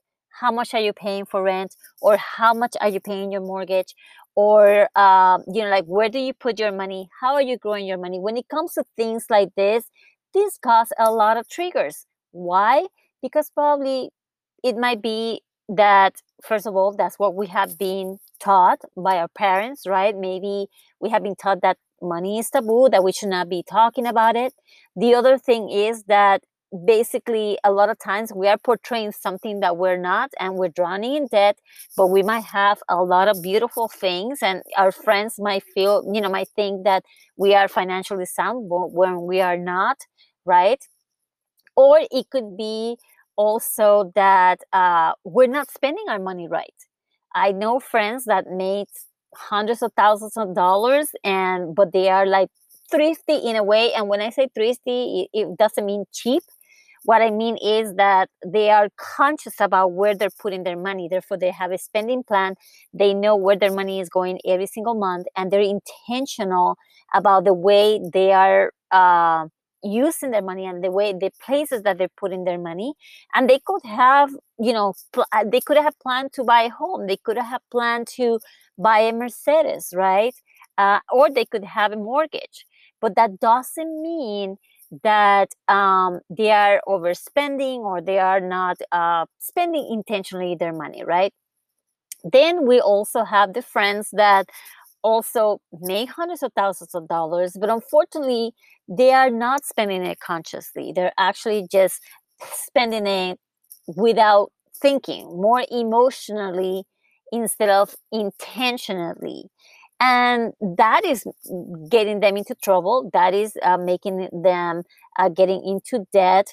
how 0.42 0.52
much 0.52 0.74
are 0.74 0.80
you 0.80 0.94
paying 0.94 1.26
for 1.26 1.44
rent 1.44 1.76
or 2.02 2.18
how 2.18 2.54
much 2.54 2.76
are 2.82 2.90
you 2.90 3.00
paying 3.00 3.32
your 3.32 3.42
mortgage 3.42 3.96
or 4.36 4.88
um, 4.98 5.44
you 5.54 5.62
know 5.64 5.70
like 5.70 5.86
where 5.86 6.10
do 6.10 6.20
you 6.20 6.34
put 6.34 6.60
your 6.60 6.72
money 6.72 7.10
how 7.22 7.34
are 7.34 7.42
you 7.42 7.58
growing 7.58 7.86
your 7.86 7.98
money? 7.98 8.20
When 8.20 8.38
it 8.38 8.48
comes 8.50 8.74
to 8.74 8.84
things 8.98 9.26
like 9.30 9.50
this 9.56 9.86
this 10.34 10.58
cause 10.58 10.90
a 11.00 11.12
lot 11.12 11.38
of 11.38 11.48
triggers. 11.50 12.06
Why? 12.32 12.88
Because 13.22 13.50
probably 13.54 14.10
it 14.64 14.78
might 14.78 15.02
be 15.02 15.42
that 15.76 16.16
first 16.44 16.68
of 16.68 16.76
all 16.76 16.94
that's 16.96 17.18
what 17.20 17.36
we 17.36 17.48
have 17.48 17.78
been 17.78 18.18
taught 18.40 18.80
by 18.98 19.18
our 19.18 19.28
parents 19.30 19.84
right? 19.88 20.16
Maybe 20.18 20.68
we 21.00 21.10
have 21.10 21.24
been 21.24 21.36
taught 21.36 21.62
that 21.62 21.78
money 22.02 22.40
is 22.40 22.50
taboo 22.50 22.90
that 22.92 23.04
we 23.04 23.12
should 23.12 23.30
not 23.30 23.50
be 23.50 23.64
talking 23.70 24.08
about 24.08 24.36
it. 24.36 24.54
The 24.96 25.14
other 25.16 25.38
thing 25.38 25.70
is 25.70 26.04
that 26.04 26.44
basically 26.88 27.58
a 27.66 27.72
lot 27.72 27.90
of 27.90 28.00
times 28.00 28.32
we 28.34 28.48
are 28.48 28.58
portraying 28.58 29.12
something 29.12 29.60
that 29.60 29.76
we're 29.76 29.98
not 29.98 30.32
and 30.40 30.56
we're 30.56 30.70
drowning 30.70 31.16
in 31.16 31.28
debt 31.28 31.58
but 31.98 32.08
we 32.08 32.24
might 32.24 32.46
have 32.46 32.80
a 32.88 33.04
lot 33.04 33.28
of 33.28 33.42
beautiful 33.42 33.90
things 33.90 34.40
and 34.42 34.64
our 34.78 34.92
friends 34.92 35.36
might 35.38 35.64
feel 35.76 36.02
you 36.14 36.22
know 36.22 36.30
might 36.30 36.48
think 36.56 36.86
that 36.86 37.04
we 37.38 37.54
are 37.54 37.68
financially 37.68 38.26
sound 38.26 38.68
when 38.70 39.22
we 39.24 39.42
are 39.42 39.58
not 39.58 39.98
right? 40.46 40.80
Or 41.76 42.00
it 42.12 42.30
could 42.30 42.58
be 42.58 42.98
also 43.46 44.12
that 44.16 44.60
uh, 44.74 45.12
we're 45.24 45.48
not 45.60 45.72
spending 45.72 46.06
our 46.10 46.20
money 46.20 46.48
right. 46.48 46.80
I 47.34 47.52
know 47.52 47.80
friends 47.80 48.26
that 48.26 48.46
made 48.66 48.88
hundreds 49.36 49.82
of 49.82 49.92
thousands 49.96 50.36
of 50.38 50.56
dollars, 50.56 51.08
and 51.24 51.76
but 51.76 51.92
they 51.94 52.10
are 52.10 52.26
like 52.26 52.50
thrifty 52.92 53.38
in 53.50 53.56
a 53.56 53.64
way. 53.64 53.94
And 53.94 54.10
when 54.10 54.22
I 54.22 54.30
say 54.32 54.48
thrifty, 54.54 55.00
it, 55.34 55.40
it 55.42 55.48
doesn't 55.58 55.86
mean 55.86 56.06
cheap. 56.14 56.44
what 57.04 57.22
I 57.22 57.32
mean 57.32 57.58
is 57.58 57.96
that 57.96 58.30
they 58.46 58.70
are 58.70 58.90
conscious 58.98 59.56
about 59.60 59.94
where 59.94 60.16
they're 60.16 60.30
putting 60.40 60.64
their 60.64 60.78
money. 60.78 61.08
Therefore, 61.10 61.38
they 61.38 61.52
have 61.52 61.72
a 61.72 61.78
spending 61.78 62.24
plan. 62.24 62.56
They 62.94 63.14
know 63.14 63.36
where 63.36 63.56
their 63.58 63.72
money 63.74 64.00
is 64.00 64.10
going 64.10 64.40
every 64.46 64.68
single 64.68 64.94
month, 64.96 65.26
and 65.36 65.52
they're 65.52 65.62
intentional 65.62 66.78
about 67.14 67.44
the 67.46 67.54
way 67.54 68.00
they 68.14 68.32
are 68.34 68.72
uh, 68.92 69.48
using 69.84 70.32
their 70.32 70.42
money 70.42 70.66
and 70.66 70.84
the 70.84 70.92
way 70.92 71.14
the 71.14 71.32
places 71.44 71.84
that 71.84 71.98
they're 71.98 72.18
putting 72.18 72.44
their 72.44 72.60
money. 72.60 72.94
And 73.34 73.50
they 73.50 73.60
could 73.66 73.84
have, 73.86 74.30
you 74.60 74.74
know, 74.74 74.94
pl- 75.14 75.26
uh, 75.32 75.44
they 75.46 75.62
could 75.62 75.78
have 75.78 75.98
planned 76.00 76.34
to 76.34 76.44
buy 76.44 76.64
a 76.64 76.70
home. 76.70 77.08
They 77.08 77.18
could 77.18 77.38
have 77.38 77.62
planned 77.72 78.08
to 78.16 78.40
buy 78.78 79.00
a 79.00 79.14
Mercedes, 79.14 79.94
right? 79.96 80.36
Uh, 80.78 81.00
or 81.12 81.30
they 81.30 81.46
could 81.46 81.64
have 81.66 81.92
a 81.92 81.98
mortgage. 81.98 82.66
But 83.00 83.16
that 83.16 83.40
doesn't 83.40 84.02
mean 84.02 84.58
that 85.04 85.50
um, 85.68 86.20
they 86.30 86.52
are 86.52 86.82
overspending 86.88 87.80
or 87.80 88.02
they 88.02 88.20
are 88.20 88.42
not 88.42 88.78
uh, 88.92 89.26
spending 89.40 89.88
intentionally 89.90 90.56
their 90.56 90.74
money, 90.74 91.04
right? 91.04 91.34
Then 92.24 92.68
we 92.68 92.80
also 92.80 93.24
have 93.24 93.54
the 93.54 93.62
friends 93.62 94.10
that 94.14 94.48
also 95.04 95.60
make 95.80 96.10
hundreds 96.12 96.44
of 96.44 96.52
thousands 96.56 96.94
of 96.96 97.08
dollars, 97.08 97.56
but 97.60 97.70
unfortunately, 97.70 98.54
they 98.88 99.12
are 99.14 99.30
not 99.30 99.66
spending 99.66 100.04
it 100.06 100.20
consciously. 100.20 100.92
They're 100.96 101.14
actually 101.18 101.68
just 101.72 102.02
spending 102.54 103.08
it 103.08 103.40
without 103.96 104.52
thinking, 104.82 105.26
more 105.42 105.64
emotionally 105.72 106.84
instead 107.32 107.70
of 107.70 107.96
intentionally 108.12 109.46
and 110.00 110.54
that 110.60 111.06
is 111.06 111.26
getting 111.90 112.20
them 112.20 112.38
into 112.38 112.56
trouble 112.64 113.10
that 113.14 113.34
is 113.34 113.54
uh, 113.64 113.78
making 113.78 114.28
them 114.44 114.84
uh, 115.20 115.30
getting 115.30 115.64
into 115.66 116.06
debt 116.12 116.48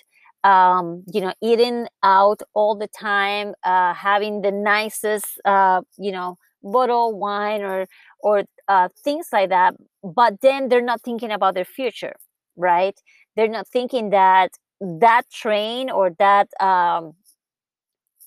um, 0.44 1.02
you 1.12 1.20
know 1.20 1.32
eating 1.42 1.86
out 2.02 2.40
all 2.54 2.76
the 2.76 2.88
time 2.88 3.54
uh, 3.64 3.92
having 3.94 4.42
the 4.42 4.52
nicest 4.52 5.26
uh, 5.44 5.80
you 5.98 6.12
know 6.12 6.36
bottle 6.62 7.18
wine 7.18 7.62
or 7.62 7.86
or 8.20 8.44
uh, 8.68 8.88
things 9.04 9.28
like 9.32 9.48
that 9.50 9.74
but 10.02 10.40
then 10.42 10.68
they're 10.68 10.82
not 10.82 11.00
thinking 11.02 11.30
about 11.30 11.54
their 11.54 11.64
future 11.64 12.14
right? 12.60 13.00
They're 13.36 13.48
not 13.48 13.68
thinking 13.68 14.10
that 14.10 14.50
that 14.80 15.30
train 15.30 15.90
or 15.90 16.10
that 16.18 16.48
um, 16.60 17.14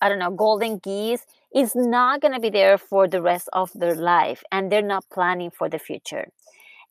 i 0.02 0.10
don't 0.10 0.20
know 0.20 0.32
golden 0.32 0.78
geese 0.80 1.26
is 1.54 1.76
not 1.76 2.22
going 2.22 2.34
to 2.34 2.40
be 2.40 2.50
there 2.50 2.78
for 2.78 3.08
the 3.08 3.22
rest 3.22 3.50
of 3.54 3.72
their 3.74 3.96
life 3.96 4.44
and 4.52 4.72
they're 4.72 4.82
not 4.82 5.04
planning 5.12 5.52
for 5.52 5.68
the 5.68 5.78
future. 5.78 6.30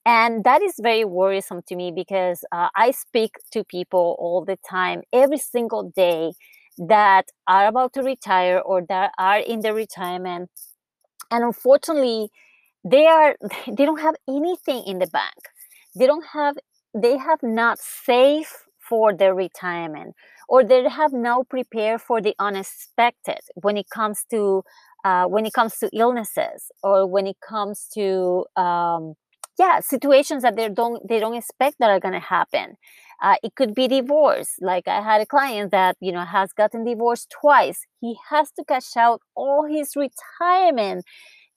And 0.07 0.45
that 0.45 0.63
is 0.63 0.75
very 0.81 1.05
worrisome 1.05 1.63
to 1.69 1.77
me 1.77 1.93
because 1.93 2.45
uh, 2.53 2.69
i 2.77 2.91
speak 2.93 3.33
to 3.53 3.65
people 3.65 4.17
all 4.19 4.45
the 4.45 4.59
time 4.69 5.03
every 5.13 5.39
single 5.39 5.93
day 5.97 6.33
that 6.79 7.27
are 7.49 7.67
about 7.69 7.93
to 7.95 8.03
retire 8.03 8.59
or 8.61 8.83
that 8.89 9.13
are 9.19 9.39
in 9.39 9.61
the 9.61 9.75
retirement 9.75 10.51
and 11.31 11.45
unfortunately 11.45 12.31
they 12.85 13.07
are 13.07 13.37
they 13.67 13.85
don't 13.85 14.01
have 14.01 14.17
anything 14.29 14.83
in 14.87 14.99
the 14.99 15.07
bank. 15.07 15.49
They 15.97 16.07
don't 16.07 16.25
have 16.33 16.57
they 16.95 17.17
have 17.17 17.43
not 17.43 17.79
saved 17.79 18.49
for 18.79 19.13
their 19.15 19.35
retirement 19.35 20.15
or 20.49 20.65
they 20.65 20.89
have 20.89 21.13
no 21.13 21.45
prepare 21.45 21.99
for 21.99 22.21
the 22.21 22.35
unexpected 22.41 23.39
when 23.55 23.77
it 23.77 23.89
comes 23.91 24.25
to 24.31 24.63
uh, 25.05 25.25
when 25.27 25.47
it 25.47 25.53
comes 25.53 25.79
to 25.79 25.89
illnesses 25.93 26.71
or 26.83 27.07
when 27.07 27.27
it 27.27 27.37
comes 27.49 27.87
to 27.95 28.45
um, 28.57 29.15
yeah 29.59 29.81
situations 29.81 30.43
that 30.43 30.57
they 30.57 30.69
don't 30.69 31.07
they 31.09 31.21
don't 31.21 31.35
expect 31.37 31.77
that 31.79 31.91
are 31.91 32.01
going 32.01 32.15
to 32.15 32.21
happen. 32.21 32.77
Uh, 33.23 33.37
it 33.43 33.55
could 33.55 33.75
be 33.75 33.87
divorce. 33.87 34.55
Like 34.61 34.89
i 34.89 35.03
had 35.03 35.21
a 35.21 35.27
client 35.27 35.71
that 35.73 35.97
you 36.01 36.13
know 36.13 36.25
has 36.25 36.53
gotten 36.53 36.85
divorced 36.85 37.31
twice. 37.41 37.87
He 38.01 38.17
has 38.31 38.51
to 38.53 38.65
cash 38.65 38.97
out 38.97 39.21
all 39.37 39.67
his 39.67 39.95
retirement 39.97 41.05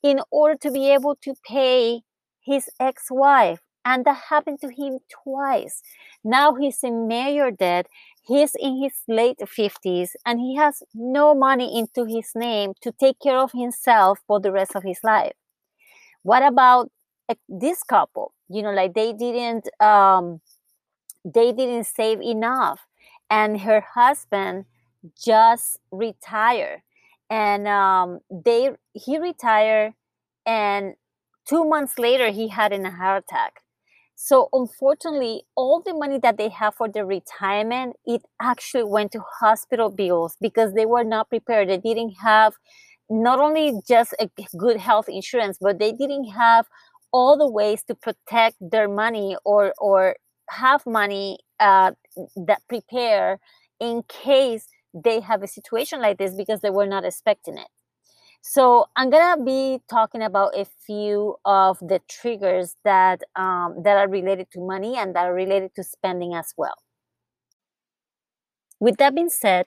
in 0.04 0.20
order 0.30 0.56
to 0.62 0.70
be 0.72 0.90
able 0.92 1.16
to 1.22 1.34
pay 1.48 2.02
his 2.46 2.70
ex-wife 2.80 3.60
and 3.86 4.04
that 4.06 4.24
happened 4.30 4.60
to 4.60 4.68
him 4.68 4.98
twice. 5.24 5.82
Now 6.24 6.54
he's 6.54 6.84
in 6.84 7.08
major 7.08 7.50
debt 7.50 7.88
he's 8.26 8.52
in 8.58 8.82
his 8.82 8.94
late 9.08 9.38
50s 9.46 10.10
and 10.26 10.40
he 10.40 10.56
has 10.56 10.82
no 10.94 11.34
money 11.34 11.78
into 11.78 12.04
his 12.06 12.32
name 12.34 12.72
to 12.82 12.92
take 12.92 13.18
care 13.20 13.38
of 13.38 13.52
himself 13.52 14.20
for 14.26 14.40
the 14.40 14.52
rest 14.52 14.74
of 14.76 14.82
his 14.82 15.00
life. 15.04 15.32
What 16.22 16.42
about 16.42 16.90
this 17.48 17.82
couple? 17.82 18.34
You 18.48 18.62
know 18.62 18.72
like 18.72 18.94
they 18.94 19.12
didn't 19.12 19.68
um 19.82 20.40
they 21.24 21.52
didn't 21.52 21.86
save 21.86 22.20
enough 22.22 22.80
and 23.30 23.60
her 23.62 23.82
husband 23.94 24.66
just 25.22 25.78
retired 25.92 26.82
and 27.34 27.66
um 27.68 28.20
they 28.30 28.70
he 28.94 29.18
retired 29.18 29.92
and 30.46 30.94
two 31.48 31.64
months 31.64 31.98
later 31.98 32.30
he 32.30 32.48
had 32.48 32.72
a 32.72 32.90
heart 32.90 33.24
attack 33.28 33.54
so 34.18 34.48
unfortunately, 34.52 35.44
all 35.56 35.82
the 35.84 35.94
money 35.94 36.18
that 36.20 36.38
they 36.38 36.48
have 36.50 36.74
for 36.74 36.88
their 36.88 37.06
retirement, 37.06 37.96
it 38.06 38.22
actually 38.40 38.84
went 38.84 39.12
to 39.12 39.20
hospital 39.40 39.90
bills 39.90 40.36
because 40.40 40.74
they 40.74 40.86
were 40.86 41.04
not 41.04 41.28
prepared. 41.30 41.68
They 41.68 41.78
didn't 41.78 42.14
have 42.22 42.54
not 43.10 43.40
only 43.40 43.74
just 43.88 44.14
a 44.20 44.30
good 44.56 44.78
health 44.78 45.08
insurance, 45.08 45.58
but 45.60 45.78
they 45.78 45.92
didn't 45.92 46.26
have 46.30 46.66
all 47.12 47.36
the 47.38 47.50
ways 47.50 47.82
to 47.84 47.94
protect 47.94 48.56
their 48.60 48.88
money 48.88 49.36
or 49.44 49.74
or 49.78 50.16
have 50.50 50.86
money 50.86 51.38
uh, 51.60 51.92
that 52.36 52.62
prepare 52.68 53.38
in 53.80 54.02
case 54.08 54.66
they 54.94 55.20
have 55.20 55.42
a 55.42 55.48
situation 55.48 56.00
like 56.00 56.18
this 56.18 56.34
because 56.34 56.60
they 56.60 56.70
were 56.70 56.86
not 56.86 57.04
expecting 57.04 57.58
it. 57.58 57.68
So 58.42 58.86
I'm 58.94 59.10
gonna 59.10 59.42
be 59.42 59.80
talking 59.88 60.22
about 60.22 60.56
a 60.56 60.66
few 60.86 61.36
of 61.44 61.78
the 61.80 62.00
triggers 62.08 62.76
that 62.84 63.22
um, 63.36 63.82
that 63.84 63.96
are 63.96 64.08
related 64.08 64.50
to 64.52 64.60
money 64.60 64.96
and 64.98 65.16
that 65.16 65.24
are 65.24 65.34
related 65.34 65.74
to 65.76 65.82
spending 65.82 66.34
as 66.34 66.52
well. 66.56 66.74
With 68.80 68.98
that 68.98 69.14
being 69.14 69.30
said, 69.30 69.66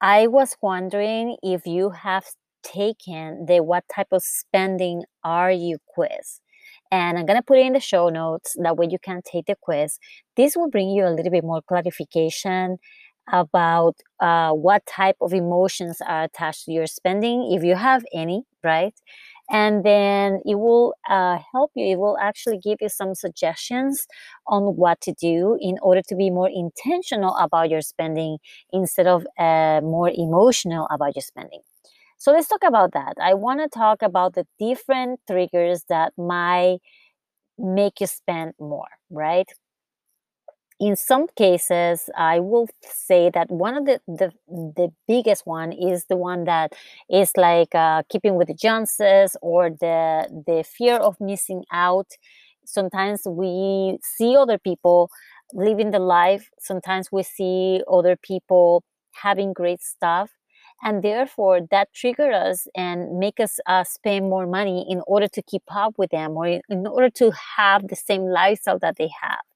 I 0.00 0.28
was 0.28 0.56
wondering 0.62 1.36
if 1.42 1.66
you 1.66 1.90
have 1.90 2.26
taken 2.62 3.46
the 3.46 3.60
what 3.60 3.84
type 3.92 4.12
of 4.12 4.22
spending 4.22 5.02
are 5.24 5.50
you 5.50 5.78
quiz. 5.88 6.40
And 6.90 7.18
I'm 7.18 7.26
to 7.26 7.42
put 7.42 7.58
it 7.58 7.66
in 7.66 7.72
the 7.72 7.80
show 7.80 8.08
notes. 8.08 8.56
That 8.62 8.76
way 8.76 8.86
you 8.90 8.98
can 8.98 9.20
take 9.24 9.46
the 9.46 9.56
quiz. 9.60 9.98
This 10.36 10.56
will 10.56 10.70
bring 10.70 10.90
you 10.90 11.06
a 11.06 11.10
little 11.10 11.30
bit 11.30 11.44
more 11.44 11.60
clarification 11.66 12.78
about 13.32 13.96
uh, 14.20 14.52
what 14.52 14.84
type 14.86 15.16
of 15.20 15.32
emotions 15.32 15.98
are 16.06 16.24
attached 16.24 16.64
to 16.66 16.72
your 16.72 16.86
spending, 16.86 17.52
if 17.52 17.62
you 17.64 17.74
have 17.76 18.04
any, 18.12 18.44
right? 18.64 18.94
And 19.50 19.84
then 19.84 20.40
it 20.44 20.56
will 20.56 20.94
uh, 21.08 21.38
help 21.52 21.70
you. 21.74 21.86
It 21.86 21.98
will 21.98 22.18
actually 22.18 22.58
give 22.58 22.78
you 22.82 22.88
some 22.90 23.14
suggestions 23.14 24.06
on 24.46 24.76
what 24.76 25.00
to 25.02 25.12
do 25.12 25.56
in 25.60 25.78
order 25.82 26.02
to 26.08 26.14
be 26.16 26.30
more 26.30 26.50
intentional 26.52 27.34
about 27.36 27.70
your 27.70 27.80
spending 27.80 28.38
instead 28.72 29.06
of 29.06 29.26
uh, 29.38 29.80
more 29.82 30.10
emotional 30.14 30.86
about 30.90 31.16
your 31.16 31.22
spending. 31.22 31.60
So 32.18 32.32
let's 32.32 32.48
talk 32.48 32.64
about 32.64 32.92
that. 32.92 33.14
I 33.22 33.34
want 33.34 33.60
to 33.60 33.68
talk 33.68 34.02
about 34.02 34.34
the 34.34 34.46
different 34.58 35.20
triggers 35.30 35.84
that 35.88 36.12
might 36.18 36.78
make 37.58 38.00
you 38.00 38.06
spend 38.06 38.54
more, 38.60 38.88
right? 39.10 39.48
In 40.80 40.94
some 40.96 41.26
cases 41.36 42.08
i 42.16 42.38
will 42.38 42.68
say 42.84 43.30
that 43.30 43.50
one 43.50 43.76
of 43.76 43.84
the 43.86 44.00
the, 44.06 44.32
the 44.48 44.88
biggest 45.08 45.46
one 45.46 45.72
is 45.72 46.04
the 46.08 46.16
one 46.16 46.44
that 46.44 46.72
is 47.10 47.32
like 47.36 47.74
uh, 47.74 48.02
keeping 48.08 48.34
with 48.36 48.48
the 48.48 48.54
joneses 48.54 49.36
or 49.42 49.70
the 49.70 50.26
the 50.46 50.62
fear 50.64 50.96
of 50.96 51.16
missing 51.20 51.64
out. 51.72 52.06
Sometimes 52.64 53.22
we 53.26 53.98
see 54.02 54.36
other 54.36 54.58
people 54.58 55.10
living 55.54 55.90
the 55.90 55.98
life. 55.98 56.50
Sometimes 56.60 57.10
we 57.10 57.22
see 57.22 57.82
other 57.90 58.16
people 58.16 58.84
having 59.22 59.52
great 59.54 59.80
stuff. 59.80 60.30
And 60.82 61.02
therefore 61.02 61.60
that 61.70 61.92
trigger 61.94 62.30
us 62.30 62.68
and 62.76 63.18
make 63.18 63.40
us 63.40 63.58
uh, 63.66 63.84
spend 63.84 64.28
more 64.28 64.46
money 64.46 64.86
in 64.88 65.00
order 65.06 65.26
to 65.28 65.42
keep 65.42 65.62
up 65.70 65.94
with 65.98 66.10
them 66.10 66.36
or 66.36 66.46
in 66.46 66.86
order 66.86 67.10
to 67.10 67.32
have 67.56 67.88
the 67.88 67.96
same 67.96 68.26
lifestyle 68.26 68.78
that 68.80 68.96
they 68.96 69.10
have 69.22 69.47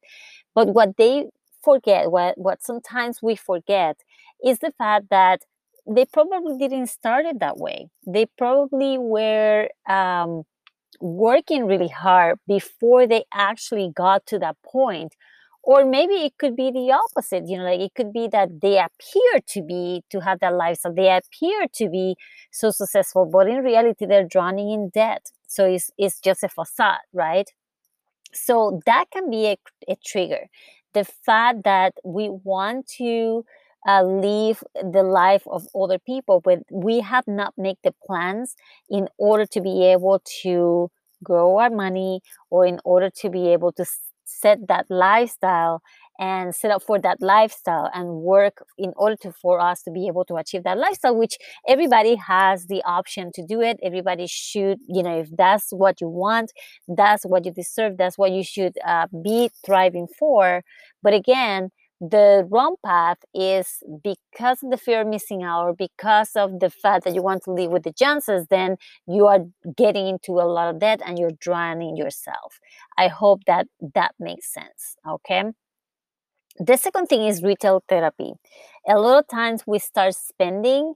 but 0.54 0.68
what 0.68 0.96
they 0.96 1.26
forget, 1.62 2.10
what, 2.10 2.36
what 2.38 2.62
sometimes 2.62 3.20
we 3.22 3.36
forget, 3.36 3.96
is 4.44 4.58
the 4.58 4.72
fact 4.78 5.06
that 5.10 5.42
they 5.86 6.04
probably 6.04 6.56
didn't 6.58 6.86
start 6.88 7.26
it 7.26 7.40
that 7.40 7.58
way. 7.58 7.88
They 8.06 8.26
probably 8.38 8.98
were 8.98 9.68
um, 9.88 10.44
working 11.00 11.66
really 11.66 11.88
hard 11.88 12.38
before 12.46 13.06
they 13.06 13.24
actually 13.32 13.90
got 13.94 14.26
to 14.26 14.38
that 14.40 14.56
point. 14.64 15.14
Or 15.64 15.84
maybe 15.84 16.14
it 16.14 16.32
could 16.38 16.56
be 16.56 16.72
the 16.72 16.90
opposite 16.92 17.44
you 17.46 17.56
know 17.56 17.64
like 17.64 17.80
it 17.80 17.94
could 17.94 18.12
be 18.12 18.26
that 18.32 18.60
they 18.60 18.78
appear 18.78 19.40
to 19.50 19.62
be 19.62 20.02
to 20.10 20.20
have 20.20 20.40
that 20.40 20.54
lifestyle. 20.54 20.92
They 20.94 21.10
appear 21.16 21.66
to 21.74 21.88
be 21.88 22.16
so 22.50 22.70
successful 22.70 23.26
but 23.26 23.48
in 23.48 23.58
reality 23.62 24.06
they're 24.06 24.26
drowning 24.26 24.70
in 24.70 24.88
debt. 24.90 25.30
So 25.46 25.66
it's, 25.66 25.90
it's 25.98 26.18
just 26.20 26.42
a 26.42 26.48
facade 26.48 26.98
right 27.12 27.48
so 28.34 28.80
that 28.86 29.06
can 29.12 29.30
be 29.30 29.46
a, 29.46 29.56
a 29.88 29.96
trigger. 30.04 30.48
The 30.94 31.04
fact 31.04 31.64
that 31.64 31.94
we 32.04 32.28
want 32.28 32.86
to 32.98 33.44
uh, 33.86 34.02
live 34.04 34.62
the 34.74 35.02
life 35.02 35.42
of 35.46 35.66
other 35.74 35.98
people, 35.98 36.40
but 36.40 36.60
we 36.70 37.00
have 37.00 37.26
not 37.26 37.54
made 37.56 37.76
the 37.82 37.94
plans 38.06 38.54
in 38.88 39.08
order 39.18 39.46
to 39.46 39.60
be 39.60 39.84
able 39.86 40.22
to 40.42 40.90
grow 41.24 41.58
our 41.58 41.70
money 41.70 42.20
or 42.50 42.66
in 42.66 42.80
order 42.84 43.10
to 43.10 43.30
be 43.30 43.48
able 43.52 43.72
to 43.72 43.84
set 44.24 44.66
that 44.68 44.86
lifestyle 44.88 45.82
and 46.18 46.54
set 46.54 46.70
up 46.70 46.82
for 46.82 46.98
that 47.00 47.18
lifestyle 47.20 47.90
and 47.94 48.08
work 48.22 48.64
in 48.78 48.92
order 48.96 49.16
to 49.16 49.32
for 49.32 49.60
us 49.60 49.82
to 49.82 49.90
be 49.90 50.06
able 50.06 50.24
to 50.24 50.36
achieve 50.36 50.62
that 50.64 50.78
lifestyle 50.78 51.16
which 51.16 51.36
everybody 51.66 52.14
has 52.16 52.66
the 52.66 52.82
option 52.84 53.30
to 53.32 53.44
do 53.46 53.60
it 53.60 53.78
everybody 53.82 54.26
should 54.26 54.78
you 54.88 55.02
know 55.02 55.18
if 55.20 55.28
that's 55.36 55.70
what 55.72 56.00
you 56.00 56.08
want 56.08 56.52
that's 56.88 57.24
what 57.24 57.44
you 57.44 57.52
deserve 57.52 57.96
that's 57.96 58.18
what 58.18 58.30
you 58.30 58.44
should 58.44 58.74
uh, 58.86 59.06
be 59.22 59.50
thriving 59.64 60.06
for 60.18 60.62
but 61.02 61.14
again 61.14 61.70
the 62.00 62.44
wrong 62.50 62.74
path 62.84 63.18
is 63.32 63.80
because 64.02 64.60
of 64.64 64.70
the 64.70 64.76
fear 64.76 65.02
of 65.02 65.06
missing 65.06 65.44
out 65.44 65.62
or 65.68 65.72
because 65.72 66.30
of 66.34 66.58
the 66.58 66.68
fact 66.68 67.04
that 67.04 67.14
you 67.14 67.22
want 67.22 67.44
to 67.44 67.52
live 67.52 67.70
with 67.70 67.84
the 67.84 67.92
chances, 67.92 68.48
then 68.50 68.76
you 69.06 69.26
are 69.28 69.38
getting 69.76 70.08
into 70.08 70.32
a 70.32 70.42
lot 70.42 70.68
of 70.74 70.80
debt 70.80 71.00
and 71.06 71.16
you're 71.16 71.30
drowning 71.40 71.96
yourself. 71.96 72.58
I 72.98 73.06
hope 73.06 73.44
that 73.46 73.68
that 73.94 74.14
makes 74.18 74.52
sense. 74.52 74.96
Okay. 75.08 75.44
The 76.58 76.76
second 76.76 77.06
thing 77.06 77.24
is 77.26 77.42
retail 77.42 77.82
therapy. 77.88 78.32
A 78.88 78.98
lot 78.98 79.18
of 79.18 79.28
times 79.28 79.62
we 79.66 79.78
start 79.78 80.14
spending 80.14 80.94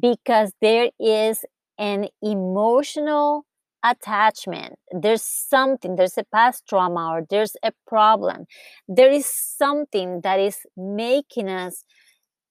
because 0.00 0.52
there 0.60 0.90
is 0.98 1.44
an 1.78 2.08
emotional 2.22 3.44
attachment. 3.84 4.74
There's 4.90 5.22
something, 5.22 5.96
there's 5.96 6.18
a 6.18 6.24
past 6.24 6.66
trauma 6.68 7.10
or 7.12 7.26
there's 7.28 7.56
a 7.62 7.72
problem. 7.86 8.46
There 8.88 9.10
is 9.12 9.26
something 9.26 10.22
that 10.22 10.40
is 10.40 10.58
making 10.76 11.48
us 11.48 11.84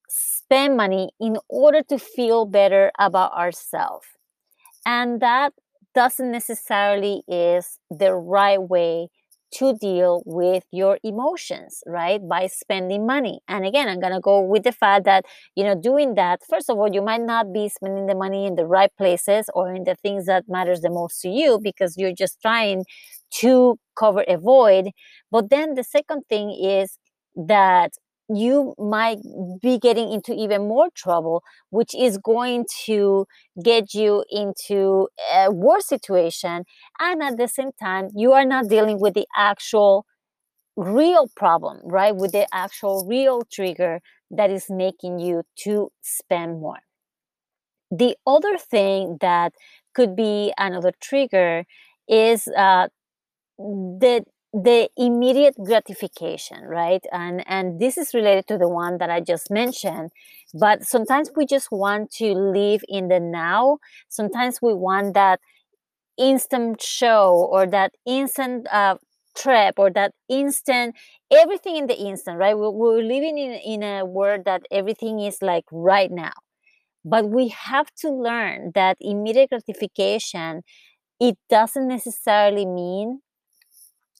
spend 0.09 0.77
money 0.77 1.11
in 1.19 1.37
order 1.49 1.83
to 1.83 1.97
feel 1.99 2.45
better 2.45 2.91
about 2.99 3.33
ourselves. 3.33 4.07
And 4.85 5.19
that 5.21 5.53
doesn't 5.93 6.31
necessarily 6.31 7.23
is 7.27 7.79
the 7.89 8.13
right 8.13 8.61
way 8.61 9.09
to 9.55 9.73
deal 9.73 10.21
with 10.25 10.63
your 10.71 10.99
emotions, 11.03 11.81
right? 11.85 12.21
By 12.27 12.47
spending 12.47 13.05
money. 13.05 13.39
And 13.47 13.65
again, 13.65 13.87
I'm 13.87 13.99
going 13.99 14.13
to 14.13 14.19
go 14.19 14.41
with 14.41 14.63
the 14.63 14.71
fact 14.71 15.05
that, 15.05 15.25
you 15.55 15.63
know, 15.63 15.75
doing 15.79 16.15
that, 16.15 16.41
first 16.49 16.69
of 16.69 16.77
all, 16.77 16.91
you 16.93 17.01
might 17.01 17.21
not 17.21 17.53
be 17.53 17.69
spending 17.69 18.07
the 18.07 18.15
money 18.15 18.45
in 18.45 18.55
the 18.55 18.65
right 18.65 18.91
places 18.97 19.49
or 19.53 19.73
in 19.73 19.83
the 19.83 19.95
things 19.95 20.25
that 20.25 20.45
matters 20.47 20.81
the 20.81 20.89
most 20.89 21.21
to 21.21 21.29
you 21.29 21.59
because 21.61 21.95
you're 21.97 22.13
just 22.13 22.41
trying 22.41 22.85
to 23.39 23.77
cover 23.97 24.23
a 24.27 24.37
void. 24.37 24.89
But 25.31 25.49
then 25.49 25.75
the 25.75 25.83
second 25.83 26.23
thing 26.29 26.51
is 26.51 26.97
that 27.35 27.91
you 28.29 28.73
might 28.79 29.19
be 29.61 29.77
getting 29.77 30.11
into 30.11 30.33
even 30.33 30.67
more 30.67 30.89
trouble, 30.95 31.43
which 31.69 31.93
is 31.95 32.17
going 32.17 32.65
to 32.85 33.27
get 33.63 33.93
you 33.93 34.23
into 34.31 35.07
a 35.33 35.51
worse 35.51 35.87
situation. 35.87 36.63
And 36.99 37.21
at 37.23 37.37
the 37.37 37.47
same 37.47 37.71
time, 37.81 38.09
you 38.15 38.33
are 38.33 38.45
not 38.45 38.67
dealing 38.67 38.99
with 38.99 39.13
the 39.13 39.27
actual 39.37 40.05
real 40.77 41.29
problem, 41.35 41.79
right? 41.83 42.15
With 42.15 42.31
the 42.33 42.47
actual 42.53 43.05
real 43.07 43.43
trigger 43.51 44.01
that 44.31 44.49
is 44.51 44.65
making 44.69 45.19
you 45.19 45.43
to 45.65 45.91
spend 46.01 46.59
more. 46.61 46.79
The 47.91 48.17
other 48.27 48.57
thing 48.57 49.17
that 49.21 49.53
could 49.93 50.15
be 50.15 50.53
another 50.57 50.91
trigger 51.01 51.65
is 52.07 52.47
uh, 52.49 52.87
the 54.55 54.89
immediate 54.97 55.55
gratification 55.63 56.63
right? 56.63 57.03
And 57.11 57.43
and 57.47 57.79
this 57.81 57.97
is 57.97 58.13
related 58.13 58.47
to 58.47 58.57
the 58.57 58.69
one 58.69 58.99
that 58.99 59.09
i 59.09 59.19
just 59.19 59.51
mentioned 59.51 60.11
but 60.53 60.83
sometimes 60.85 61.29
we 61.35 61.45
just 61.45 61.69
want 61.71 62.11
to 62.11 62.33
live 62.33 62.81
in 62.87 63.09
the 63.09 63.19
now. 63.19 63.79
Sometimes 64.09 64.59
we 64.61 64.73
want 64.73 65.13
that 65.15 65.41
instant 66.17 66.81
show 66.81 67.47
or 67.51 67.67
that 67.67 67.93
instant 68.05 68.67
uh, 68.71 68.97
trip 69.37 69.75
or 69.77 69.89
that 69.91 70.13
instant 70.29 70.95
everything 71.31 71.75
in 71.77 71.87
the 71.87 71.97
instant 71.97 72.37
right? 72.39 72.57
We're, 72.57 72.71
we're 72.71 73.03
living 73.03 73.37
in, 73.37 73.53
in 73.53 73.83
a 73.83 74.05
world 74.05 74.45
that 74.45 74.63
everything 74.71 75.19
is 75.19 75.39
like 75.41 75.65
right 75.71 76.11
now. 76.11 76.33
But 77.05 77.29
we 77.29 77.49
have 77.49 77.87
to 78.01 78.09
learn 78.09 78.71
that 78.75 78.97
immediate 78.99 79.49
gratification 79.49 80.63
it 81.19 81.37
doesn't 81.49 81.87
necessarily 81.87 82.65
mean 82.65 83.21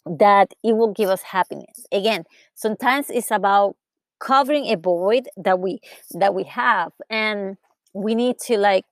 that 0.06 0.54
it 0.64 0.74
will 0.76 0.92
give 0.94 1.10
us 1.10 1.22
happiness. 1.24 1.86
Again 1.92 2.26
sometimes 2.56 3.10
it's 3.10 3.32
about 3.32 3.76
covering 4.20 4.66
a 4.68 4.78
void 4.78 5.28
that 5.38 5.60
we 5.60 5.80
that 6.12 6.34
we 6.34 6.44
have 6.44 6.92
and 7.10 7.58
we 7.94 8.16
need 8.16 8.38
to 8.40 8.58
like 8.58 8.86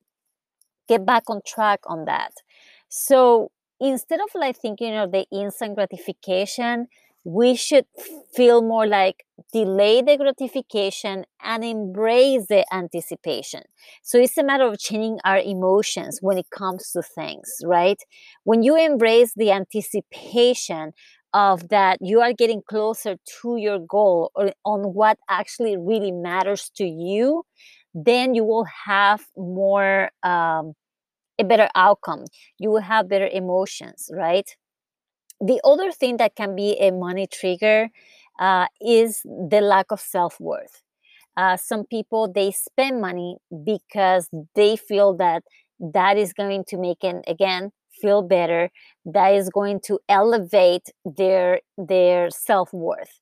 get 0.88 1.06
back 1.06 1.24
on 1.30 1.42
track 1.46 1.80
on 1.86 2.06
that. 2.06 2.34
So 2.90 3.52
instead 3.80 4.20
of 4.20 4.30
like 4.36 4.58
thinking 4.58 4.96
of 4.96 5.12
the 5.12 5.26
instant 5.32 5.76
gratification 5.76 6.88
we 7.26 7.56
should 7.56 7.86
feel 8.36 8.62
more 8.62 8.86
like 8.88 9.26
delay 9.54 10.02
the 10.02 10.18
gratification 10.18 11.26
and 11.42 11.64
embrace 11.64 12.48
the 12.50 12.66
anticipation. 12.74 13.62
So 14.04 14.18
it's 14.18 14.38
a 14.38 14.44
matter 14.44 14.66
of 14.66 14.80
changing 14.80 15.20
our 15.24 15.40
emotions 15.40 16.20
when 16.22 16.38
it 16.38 16.48
comes 16.50 16.92
to 16.92 17.02
things, 17.02 17.50
right? 17.64 17.98
When 18.44 18.62
you 18.64 18.76
embrace 18.76 19.34
the 19.36 19.52
anticipation 19.52 20.92
of 21.34 21.70
that 21.70 21.98
you 22.00 22.22
are 22.22 22.32
getting 22.34 22.62
closer 22.70 23.16
to 23.42 23.58
your 23.58 23.80
goal 23.80 24.32
or 24.36 24.52
on 24.66 24.94
what 24.94 25.18
actually 25.30 25.76
really 25.78 26.12
matters 26.12 26.70
to 26.76 26.86
you, 26.86 27.44
then 27.96 28.36
you 28.36 28.44
will 28.44 28.66
have 28.86 29.26
more 29.36 30.10
um, 30.24 30.74
a 31.40 31.44
better 31.44 31.70
outcome. 31.76 32.26
You 32.60 32.70
will 32.72 32.82
have 32.82 33.10
better 33.10 33.28
emotions, 33.32 34.10
right? 34.14 34.50
The 35.46 35.60
other 35.64 35.92
thing 35.92 36.18
that 36.18 36.36
can 36.36 36.56
be 36.56 36.78
a 36.80 36.92
money 36.92 37.28
trigger 37.28 37.90
uh, 38.40 38.68
is 38.82 39.22
the 39.24 39.62
lack 39.62 39.92
of 39.92 40.00
self-worth. 40.00 40.82
Uh, 41.36 41.58
some 41.58 41.86
people 41.86 42.32
they 42.32 42.52
spend 42.52 43.02
money 43.02 43.38
because 43.66 44.30
they 44.56 44.76
feel 44.76 45.16
that 45.16 45.44
that 45.80 46.18
is 46.18 46.34
going 46.34 46.64
to 46.68 46.78
make 46.78 47.00
them 47.02 47.22
again 47.28 47.72
feel 48.02 48.22
better 48.22 48.70
that 49.06 49.34
is 49.36 49.50
going 49.50 49.80
to 49.86 50.00
elevate 50.10 50.90
their 51.06 51.60
their 51.78 52.30
self-worth. 52.30 53.20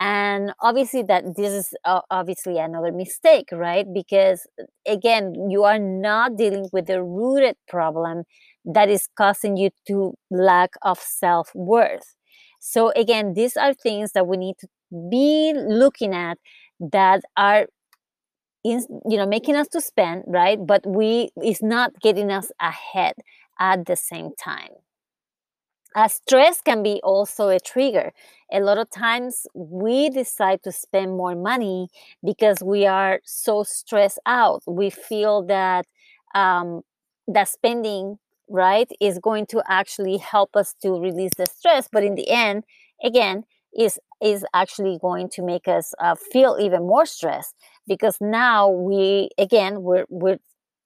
And 0.00 0.52
obviously 0.60 1.02
that 1.04 1.36
this 1.36 1.52
is 1.52 1.74
uh, 1.84 2.00
obviously 2.10 2.58
another 2.58 2.92
mistake 2.92 3.48
right? 3.52 3.86
Because 3.92 4.46
again 4.86 5.34
you 5.50 5.64
are 5.64 5.78
not 5.78 6.36
dealing 6.36 6.68
with 6.72 6.86
the 6.86 7.02
rooted 7.02 7.56
problem 7.68 8.24
that 8.64 8.88
is 8.88 9.08
causing 9.16 9.56
you 9.56 9.70
to 9.86 10.14
lack 10.30 10.70
of 10.82 10.98
self-worth 10.98 12.14
so 12.60 12.90
again 12.96 13.34
these 13.34 13.56
are 13.56 13.74
things 13.74 14.12
that 14.12 14.26
we 14.26 14.36
need 14.36 14.56
to 14.58 14.68
be 15.10 15.52
looking 15.56 16.14
at 16.14 16.38
that 16.80 17.22
are 17.36 17.66
in, 18.64 18.84
you 19.08 19.16
know 19.16 19.26
making 19.26 19.56
us 19.56 19.68
to 19.68 19.80
spend 19.80 20.24
right 20.26 20.66
but 20.66 20.86
we 20.86 21.30
is 21.42 21.62
not 21.62 21.92
getting 22.00 22.30
us 22.30 22.50
ahead 22.60 23.14
at 23.60 23.86
the 23.86 23.96
same 23.96 24.30
time 24.42 24.70
uh, 25.94 26.08
stress 26.08 26.60
can 26.60 26.82
be 26.82 27.00
also 27.04 27.48
a 27.48 27.60
trigger. 27.60 28.12
A 28.52 28.60
lot 28.60 28.78
of 28.78 28.90
times 28.90 29.46
we 29.54 30.10
decide 30.10 30.62
to 30.64 30.72
spend 30.72 31.16
more 31.16 31.34
money 31.36 31.88
because 32.24 32.58
we 32.64 32.84
are 32.86 33.20
so 33.24 33.62
stressed 33.62 34.18
out. 34.26 34.62
We 34.66 34.90
feel 34.90 35.42
that 35.46 35.86
um, 36.34 36.82
that 37.28 37.48
spending 37.48 38.18
right 38.48 38.90
is 39.00 39.18
going 39.18 39.46
to 39.46 39.62
actually 39.68 40.18
help 40.18 40.54
us 40.56 40.74
to 40.82 41.00
release 41.00 41.32
the 41.36 41.46
stress 41.46 41.88
but 41.90 42.04
in 42.04 42.14
the 42.14 42.28
end 42.28 42.64
again 43.02 43.44
is 43.76 43.98
is 44.22 44.44
actually 44.54 44.98
going 45.00 45.28
to 45.28 45.42
make 45.42 45.66
us 45.68 45.92
uh, 46.00 46.14
feel 46.32 46.56
even 46.60 46.80
more 46.82 47.06
stressed 47.06 47.54
because 47.86 48.16
now 48.20 48.68
we 48.68 49.28
again 49.38 49.82
we're 49.82 50.06
we're 50.08 50.38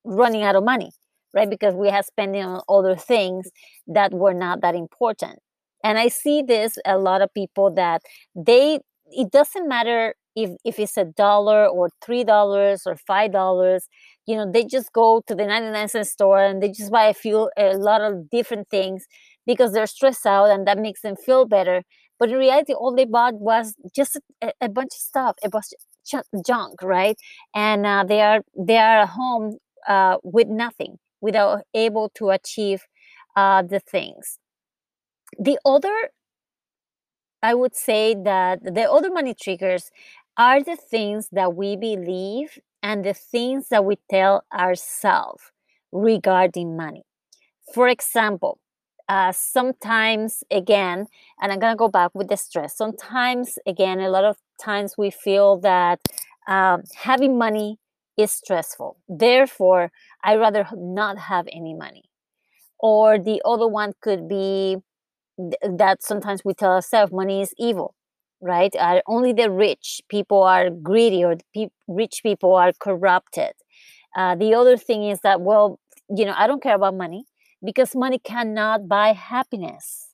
running 0.05 0.43
out 0.43 0.57
of 0.57 0.65
money 0.65 0.91
right 1.35 1.51
because 1.51 1.75
we 1.75 1.89
have 1.89 2.05
spending 2.05 2.45
on 2.45 2.63
other 2.69 2.97
things 2.97 3.51
that 3.87 4.13
were 4.13 4.35
not 4.35 4.61
that 4.63 4.75
important. 4.75 5.39
And 5.85 5.99
i 5.99 6.09
see 6.09 6.43
this 6.43 6.79
a 6.85 6.99
lot 6.99 7.23
of 7.23 7.33
people 7.35 7.71
that 7.75 8.03
they 8.35 8.81
it 9.11 9.31
doesn't 9.31 9.69
matter 9.69 10.15
if 10.43 10.51
if 10.65 10.79
it's 10.79 10.97
a 10.97 11.05
dollar 11.05 11.67
or 11.67 11.91
three 12.05 12.25
dollars 12.25 12.83
or 12.87 12.97
five 12.97 13.33
dollars 13.33 13.89
you 14.27 14.37
know 14.37 14.51
they 14.51 14.65
just 14.65 14.93
go 14.93 15.23
to 15.27 15.35
the 15.35 15.47
99 15.47 15.89
cent 15.89 16.07
store 16.07 16.41
and 16.43 16.63
they 16.63 16.69
just 16.71 16.93
buy 16.93 17.05
a 17.05 17.15
few 17.15 17.51
a 17.57 17.77
lot 17.77 18.01
of 18.01 18.29
different 18.31 18.69
things 18.69 19.07
because 19.47 19.73
they're 19.73 19.87
stressed 19.87 20.27
out 20.27 20.51
and 20.51 20.67
that 20.67 20.79
makes 20.79 21.01
them 21.01 21.17
feel 21.17 21.47
better. 21.47 21.83
But 22.19 22.31
in 22.31 22.37
reality 22.37 22.75
all 22.75 22.95
they 22.95 23.07
bought 23.07 23.35
was 23.35 23.75
just 23.95 24.19
a, 24.43 24.53
a 24.61 24.69
bunch 24.69 24.93
of 24.95 25.01
stuff. 25.01 25.37
A 25.45 25.49
bunch 25.49 25.67
of 26.15 26.45
junk 26.45 26.83
right? 26.83 27.17
And 27.55 27.87
uh, 27.87 28.05
they 28.07 28.21
are 28.21 28.41
they 28.59 28.77
are 28.79 29.01
at 29.03 29.09
home 29.11 29.57
uh, 29.87 30.17
with 30.23 30.49
nothing 30.49 30.99
without 31.21 31.63
able 31.75 32.11
to 32.17 32.31
achieve 32.31 32.83
uh, 33.37 33.63
the 33.63 33.81
things. 33.81 34.39
The 35.39 35.59
other 35.65 36.11
I 37.43 37.55
would 37.55 37.77
say 37.77 38.15
that 38.25 38.63
the 38.65 38.91
other 38.91 39.11
money 39.11 39.33
triggers 39.35 39.91
are 40.39 40.63
the 40.63 40.77
things 40.77 41.29
that 41.33 41.55
we 41.57 41.77
believe 41.77 42.59
and 42.83 43.05
the 43.05 43.15
things 43.15 43.69
that 43.71 43.85
we 43.85 43.97
tell 44.11 44.45
ourselves 44.55 45.43
regarding 45.93 46.77
money. 46.77 47.05
For 47.75 47.89
example, 47.89 48.59
uh, 49.09 49.33
sometimes 49.33 50.45
again, 50.51 51.07
and 51.41 51.53
I'm 51.53 51.59
gonna 51.59 51.77
go 51.77 51.89
back 51.89 52.13
with 52.15 52.29
the 52.29 52.37
stress. 52.37 52.77
Sometimes 52.77 53.59
again, 53.67 54.01
a 54.01 54.11
lot 54.11 54.25
of 54.25 54.37
times 54.63 54.97
we 54.99 55.11
feel 55.11 55.59
that 55.61 56.01
um, 56.47 56.83
having 56.97 57.39
money 57.39 57.79
is 58.17 58.33
stressful. 58.33 58.99
Therefore, 59.09 59.91
I 60.25 60.37
rather 60.37 60.67
not 60.75 61.19
have 61.19 61.47
any 61.53 61.75
money. 61.75 62.05
Or 62.81 63.19
the 63.19 63.43
other 63.45 63.69
one 63.69 63.95
could 64.01 64.29
be 64.29 64.79
that 65.63 66.03
sometimes 66.03 66.45
we 66.45 66.55
tell 66.55 66.73
ourselves 66.73 67.13
money 67.13 67.41
is 67.43 67.55
evil 67.59 67.95
right? 68.41 68.75
Uh, 68.77 69.01
only 69.07 69.33
the 69.33 69.51
rich 69.51 70.01
people 70.09 70.43
are 70.43 70.71
greedy 70.71 71.25
or 71.25 71.37
pe- 71.55 71.71
rich 71.89 72.21
people 72.23 72.55
are 72.55 72.73
corrupted. 72.79 73.53
Uh, 74.17 74.35
the 74.35 74.55
other 74.55 74.77
thing 74.77 75.05
is 75.05 75.21
that 75.21 75.41
well 75.41 75.79
you 76.11 76.25
know 76.25 76.35
i 76.37 76.47
don't 76.47 76.63
care 76.63 76.75
about 76.75 76.95
money 76.97 77.25
because 77.65 77.95
money 77.95 78.19
cannot 78.19 78.89
buy 78.89 79.13
happiness. 79.13 80.07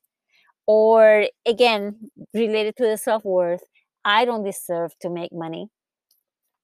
Or 0.67 1.27
again 1.47 2.11
related 2.35 2.77
to 2.79 2.85
the 2.85 2.97
self-worth 2.99 3.63
i 4.05 4.25
don't 4.25 4.45
deserve 4.45 4.93
to 5.01 5.11
make 5.11 5.33
money. 5.33 5.69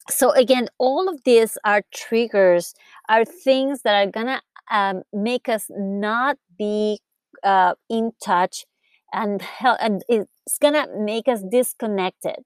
So 0.08 0.30
again 0.32 0.68
all 0.78 1.08
of 1.08 1.22
these 1.24 1.56
are 1.64 1.82
triggers 1.94 2.74
are 3.08 3.24
things 3.24 3.82
that 3.82 3.94
are 3.94 4.10
gonna 4.10 4.40
um, 4.70 5.02
make 5.12 5.48
us 5.48 5.66
not 5.70 6.36
be 6.58 7.00
uh, 7.42 7.74
in 7.88 8.12
touch 8.24 8.64
and 9.12 9.42
and 9.80 10.02
it's 10.08 10.58
gonna 10.60 10.86
make 10.98 11.28
us 11.28 11.42
disconnected 11.50 12.36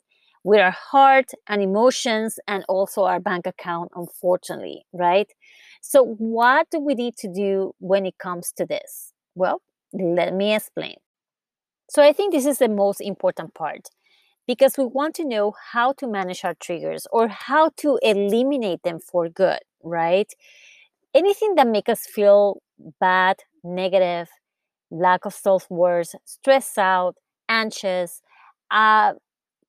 with 0.45 0.61
our 0.61 0.73
heart 0.93 1.31
and 1.49 1.63
emotions 1.63 2.39
and 2.47 2.65
also 2.69 3.05
our 3.05 3.21
bank 3.21 3.47
account 3.47 3.91
unfortunately 3.95 4.85
right? 4.93 5.29
So 5.83 6.03
what 6.19 6.69
do 6.71 6.81
we 6.81 6.95
need 6.95 7.17
to 7.19 7.29
do 7.33 7.75
when 7.79 8.07
it 8.07 8.19
comes 8.19 8.53
to 8.57 8.67
this? 8.67 9.13
Well 9.35 9.63
let 9.93 10.35
me 10.35 10.55
explain. 10.55 10.97
So 11.91 12.03
i 12.03 12.13
think 12.13 12.33
this 12.33 12.47
is 12.47 12.59
the 12.59 12.69
most 12.69 13.01
important 13.01 13.55
part 13.55 13.89
because 14.47 14.79
we 14.79 14.87
want 14.87 15.15
to 15.17 15.25
know 15.25 15.55
how 15.73 15.93
to 15.95 16.07
manage 16.09 16.45
our 16.45 16.55
triggers 16.55 17.07
or 17.13 17.29
how 17.29 17.71
to 17.79 17.99
eliminate 18.03 18.83
them 18.85 19.01
for 19.01 19.29
good 19.29 19.61
right? 19.85 20.33
Anything 21.15 21.55
that 21.57 21.69
make 21.69 21.89
us 21.89 22.07
feel 22.07 22.63
bad 23.01 23.39
negative 23.65 24.29
lack 24.95 25.25
of 25.25 25.35
self 25.35 25.71
worth, 25.71 26.15
stressed 26.25 26.79
out, 26.79 27.17
anxious, 27.49 28.23
uh, 28.71 29.15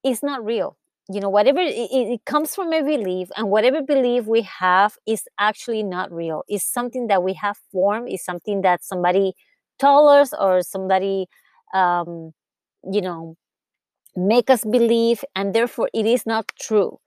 is 0.04 0.24
not 0.24 0.46
real. 0.46 0.78
You 1.12 1.20
know, 1.22 1.30
whatever 1.30 1.60
it, 1.60 1.74
it, 1.92 2.26
comes 2.26 2.56
from 2.56 2.74
a 2.74 2.82
belief, 2.82 3.30
and 3.38 3.50
whatever 3.50 3.82
belief 3.82 4.26
we 4.26 4.42
have 4.44 4.98
is 5.06 5.24
actually 5.40 5.84
not 5.84 6.12
real. 6.12 6.44
It's 6.48 6.66
something 6.66 7.08
that 7.08 7.24
we 7.24 7.34
have 7.34 7.58
formed, 7.72 8.10
is 8.12 8.24
something 8.24 8.62
that 8.62 8.84
somebody 8.84 9.34
told 9.80 10.10
us 10.10 10.34
or 10.38 10.62
somebody, 10.64 11.28
um, 11.74 12.32
you 12.92 13.02
know, 13.02 13.36
make 14.16 14.50
us 14.50 14.64
believe, 14.64 15.24
and 15.36 15.54
therefore 15.54 15.90
it 15.94 16.06
is 16.06 16.26
not 16.26 16.52
true. 16.60 17.00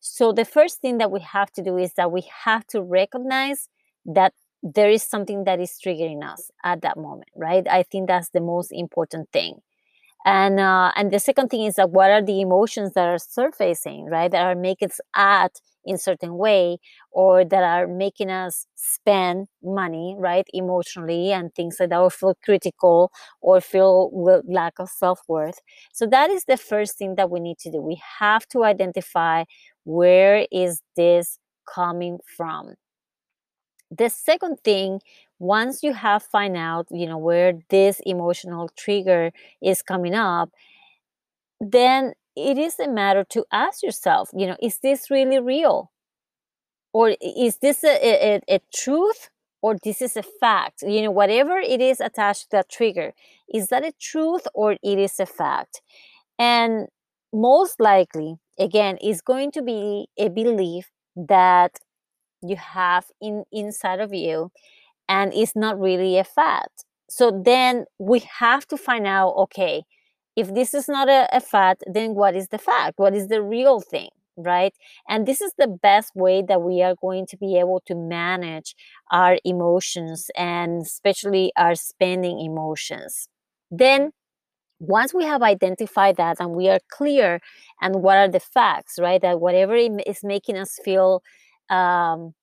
So, 0.00 0.32
the 0.32 0.44
first 0.44 0.80
thing 0.80 0.98
that 0.98 1.10
we 1.10 1.20
have 1.20 1.50
to 1.52 1.62
do 1.62 1.76
is 1.78 1.94
that 1.94 2.12
we 2.12 2.28
have 2.44 2.66
to 2.68 2.82
recognize 2.82 3.68
that 4.06 4.34
there 4.64 4.90
is 4.90 5.04
something 5.04 5.44
that 5.44 5.60
is 5.60 5.78
triggering 5.84 6.24
us 6.24 6.50
at 6.64 6.82
that 6.82 6.98
moment 6.98 7.30
right? 7.36 7.66
I 7.70 7.84
think 7.84 8.08
that's 8.08 8.30
the 8.30 8.40
most 8.42 8.72
important 8.72 9.30
thing. 9.32 9.60
And 10.26 10.58
uh, 10.60 10.90
and 10.96 11.10
the 11.12 11.18
second 11.20 11.48
thing 11.50 11.64
is 11.64 11.76
that 11.76 11.90
what 11.90 12.10
are 12.10 12.22
the 12.22 12.40
emotions 12.40 12.94
that 12.94 13.08
are 13.08 13.18
surfacing 13.18 14.06
right? 14.06 14.30
That 14.30 14.46
are 14.46 14.54
making 14.54 14.90
us 14.90 15.00
act 15.14 15.60
in 15.84 15.98
certain 15.98 16.38
way 16.38 16.78
or 17.12 17.44
that 17.44 17.62
are 17.62 17.86
making 17.86 18.30
us 18.30 18.66
spend 18.74 19.48
money 19.62 20.16
right 20.18 20.46
emotionally 20.54 21.30
and 21.32 21.54
things 21.54 21.76
like 21.78 21.90
that 21.90 22.00
or 22.00 22.10
feel 22.10 22.34
critical 22.42 23.12
or 23.42 23.60
feel 23.60 24.10
lack 24.48 24.78
of 24.78 24.88
self-worth. 24.88 25.60
So 25.92 26.06
that 26.06 26.30
is 26.30 26.44
the 26.46 26.56
first 26.56 26.96
thing 26.98 27.16
that 27.16 27.30
we 27.30 27.40
need 27.40 27.58
to 27.58 27.70
do. 27.70 27.82
We 27.82 28.00
have 28.20 28.48
to 28.48 28.64
identify 28.64 29.44
where 29.84 30.46
is 30.50 30.80
this 30.96 31.38
coming 31.72 32.18
from 32.36 32.74
the 33.90 34.08
second 34.08 34.58
thing 34.64 35.00
once 35.38 35.82
you 35.82 35.92
have 35.92 36.22
find 36.22 36.56
out 36.56 36.86
you 36.90 37.06
know 37.06 37.18
where 37.18 37.54
this 37.70 38.00
emotional 38.06 38.68
trigger 38.76 39.32
is 39.62 39.82
coming 39.82 40.14
up 40.14 40.50
then 41.60 42.14
it 42.36 42.58
is 42.58 42.78
a 42.78 42.88
matter 42.88 43.24
to 43.24 43.44
ask 43.52 43.82
yourself 43.82 44.30
you 44.34 44.46
know 44.46 44.56
is 44.60 44.78
this 44.78 45.10
really 45.10 45.38
real? 45.40 45.90
Or 46.92 47.16
is 47.20 47.58
this 47.58 47.82
a, 47.84 48.36
a, 48.36 48.40
a 48.48 48.60
truth? 48.72 49.30
Or 49.62 49.76
this 49.82 50.02
is 50.02 50.16
a 50.16 50.22
fact? 50.22 50.82
You 50.82 51.02
know 51.02 51.10
whatever 51.10 51.58
it 51.58 51.80
is 51.80 52.00
attached 52.00 52.42
to 52.44 52.48
that 52.52 52.68
trigger 52.68 53.12
is 53.52 53.68
that 53.68 53.84
a 53.84 53.92
truth 53.98 54.46
or 54.54 54.72
it 54.72 54.98
is 54.98 55.18
a 55.18 55.26
fact? 55.26 55.80
And 56.38 56.88
most 57.32 57.80
likely 57.80 58.36
again 58.58 58.98
is 58.98 59.22
going 59.22 59.52
to 59.52 59.62
be 59.62 60.08
a 60.18 60.28
belief 60.28 60.90
that 61.16 61.80
you 62.46 62.56
have 62.56 63.06
in 63.20 63.44
inside 63.52 64.00
of 64.00 64.12
you 64.12 64.50
and 65.08 65.32
it's 65.34 65.56
not 65.56 65.78
really 65.78 66.18
a 66.18 66.24
fact 66.24 66.84
so 67.08 67.42
then 67.44 67.84
we 67.98 68.20
have 68.20 68.66
to 68.66 68.76
find 68.76 69.06
out 69.06 69.30
okay 69.36 69.82
if 70.36 70.52
this 70.54 70.74
is 70.74 70.88
not 70.88 71.08
a, 71.08 71.28
a 71.32 71.40
fact 71.40 71.84
then 71.86 72.14
what 72.14 72.34
is 72.34 72.48
the 72.48 72.58
fact 72.58 72.98
what 72.98 73.14
is 73.14 73.28
the 73.28 73.42
real 73.42 73.80
thing 73.80 74.08
right? 74.36 74.72
And 75.08 75.26
this 75.26 75.40
is 75.40 75.52
the 75.58 75.68
best 75.68 76.12
way 76.14 76.42
that 76.48 76.62
we 76.62 76.82
are 76.82 76.94
going 77.00 77.26
to 77.26 77.36
be 77.36 77.58
able 77.58 77.82
to 77.86 77.94
manage 77.94 78.74
our 79.10 79.38
emotions 79.44 80.30
and 80.36 80.82
especially 80.82 81.52
our 81.56 81.74
spending 81.74 82.40
emotions. 82.40 83.28
Then 83.70 84.10
once 84.80 85.14
we 85.14 85.24
have 85.24 85.42
identified 85.42 86.16
that 86.16 86.38
and 86.40 86.50
we 86.50 86.68
are 86.68 86.80
clear 86.90 87.40
and 87.80 88.02
what 88.02 88.16
are 88.18 88.28
the 88.28 88.40
facts 88.40 88.98
right 88.98 89.22
that 89.22 89.40
whatever 89.40 89.74
is 89.74 90.22
making 90.22 90.56
us 90.56 90.78
feel 90.84 91.22
um, 91.70 92.34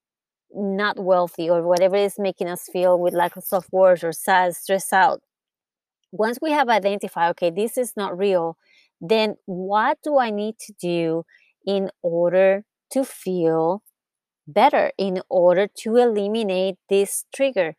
not 0.53 0.99
wealthy 0.99 1.49
or 1.49 1.63
whatever 1.63 1.95
is 1.95 2.15
making 2.19 2.47
us 2.49 2.69
feel 2.71 2.99
with 2.99 3.13
lack 3.13 3.37
of 3.37 3.43
self-worth 3.43 4.03
or 4.03 4.11
sad 4.13 4.55
stressed 4.55 4.93
out. 4.93 5.21
Once 6.11 6.39
we 6.41 6.51
have 6.51 6.69
identified 6.69 7.31
okay 7.31 7.49
this 7.49 7.77
is 7.77 7.93
not 7.97 8.17
real 8.17 8.57
then 9.01 9.35
what 9.45 9.97
do 10.03 10.17
i 10.19 10.29
need 10.29 10.55
to 10.59 10.73
do 10.79 11.23
in 11.65 11.89
order 12.03 12.63
to 12.91 13.03
feel 13.03 13.83
better 14.47 14.91
in 14.97 15.21
order 15.29 15.67
to 15.67 15.97
eliminate 15.97 16.75
this 16.89 17.25
trigger? 17.33 17.75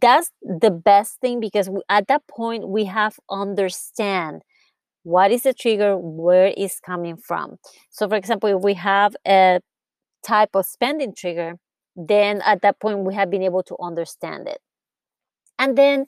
That's 0.00 0.30
the 0.42 0.70
best 0.70 1.20
thing 1.20 1.40
because 1.40 1.68
at 1.88 2.06
that 2.08 2.26
point 2.28 2.68
we 2.68 2.84
have 2.84 3.18
understand 3.30 4.42
what 5.04 5.32
is 5.32 5.44
the 5.44 5.54
trigger 5.54 5.96
where 5.98 6.48
is 6.56 6.80
coming 6.80 7.16
from. 7.16 7.58
So 7.90 8.08
for 8.08 8.16
example 8.16 8.50
if 8.56 8.62
we 8.62 8.74
have 8.74 9.16
a 9.26 9.60
type 10.24 10.50
of 10.54 10.66
spending 10.66 11.14
trigger, 11.14 11.54
then 11.96 12.42
at 12.44 12.62
that 12.62 12.80
point 12.80 13.00
we 13.00 13.14
have 13.14 13.30
been 13.30 13.42
able 13.42 13.62
to 13.64 13.76
understand 13.80 14.48
it. 14.48 14.58
And 15.58 15.76
then 15.76 16.06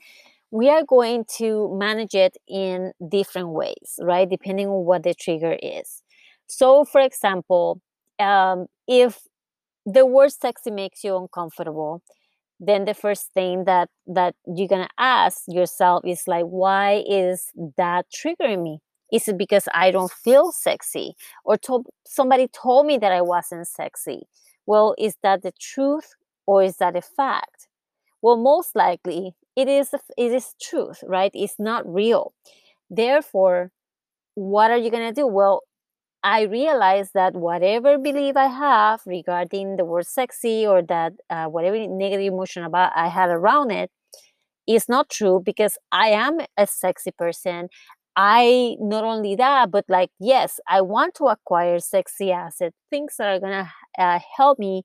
we 0.50 0.68
are 0.70 0.84
going 0.84 1.24
to 1.38 1.74
manage 1.78 2.14
it 2.14 2.36
in 2.48 2.92
different 3.08 3.50
ways, 3.50 3.98
right? 4.00 4.28
Depending 4.28 4.68
on 4.68 4.84
what 4.84 5.02
the 5.02 5.14
trigger 5.14 5.56
is. 5.62 6.02
So, 6.46 6.84
for 6.84 7.00
example, 7.00 7.80
um, 8.18 8.66
if 8.88 9.20
the 9.86 10.06
word 10.06 10.32
sexy 10.32 10.70
makes 10.70 11.04
you 11.04 11.16
uncomfortable, 11.16 12.02
then 12.60 12.84
the 12.86 12.94
first 12.94 13.32
thing 13.34 13.64
that 13.64 13.90
that 14.06 14.34
you're 14.46 14.68
gonna 14.68 14.88
ask 14.98 15.42
yourself 15.48 16.04
is 16.06 16.28
like, 16.28 16.44
why 16.46 17.04
is 17.08 17.50
that 17.76 18.06
triggering 18.10 18.62
me? 18.62 18.80
Is 19.12 19.28
it 19.28 19.38
because 19.38 19.68
I 19.74 19.90
don't 19.90 20.10
feel 20.10 20.52
sexy? 20.52 21.14
Or 21.44 21.56
to- 21.58 21.84
somebody 22.06 22.48
told 22.48 22.86
me 22.86 22.98
that 22.98 23.12
I 23.12 23.22
wasn't 23.22 23.68
sexy? 23.68 24.22
Well, 24.66 24.94
is 24.98 25.16
that 25.22 25.42
the 25.42 25.52
truth 25.60 26.14
or 26.46 26.62
is 26.62 26.76
that 26.78 26.96
a 26.96 27.02
fact? 27.02 27.68
Well, 28.22 28.36
most 28.36 28.76
likely 28.76 29.34
it 29.56 29.68
is 29.68 29.94
it 29.94 30.32
is 30.32 30.54
truth, 30.60 31.04
right? 31.06 31.30
It's 31.34 31.58
not 31.58 31.86
real. 31.92 32.34
Therefore, 32.90 33.72
what 34.34 34.70
are 34.70 34.76
you 34.76 34.90
going 34.90 35.08
to 35.08 35.14
do? 35.14 35.26
Well, 35.26 35.62
I 36.24 36.42
realize 36.42 37.12
that 37.14 37.34
whatever 37.34 37.98
belief 37.98 38.36
I 38.36 38.46
have 38.48 39.02
regarding 39.06 39.76
the 39.76 39.84
word 39.84 40.06
sexy 40.06 40.66
or 40.66 40.82
that 40.82 41.14
uh, 41.30 41.46
whatever 41.46 41.78
negative 41.88 42.26
emotion 42.32 42.64
about 42.64 42.92
I 42.96 43.08
had 43.08 43.30
around 43.30 43.70
it 43.70 43.90
is 44.66 44.88
not 44.88 45.08
true 45.10 45.40
because 45.44 45.78
I 45.92 46.08
am 46.08 46.40
a 46.56 46.66
sexy 46.66 47.12
person. 47.12 47.68
I 48.16 48.76
not 48.80 49.04
only 49.04 49.36
that, 49.36 49.70
but 49.70 49.84
like, 49.88 50.10
yes, 50.18 50.58
I 50.68 50.80
want 50.80 51.14
to 51.16 51.26
acquire 51.26 51.78
sexy 51.80 52.32
assets, 52.32 52.74
things 52.90 53.14
that 53.18 53.28
are 53.28 53.40
gonna 53.40 53.70
uh, 53.98 54.18
help 54.36 54.58
me 54.58 54.82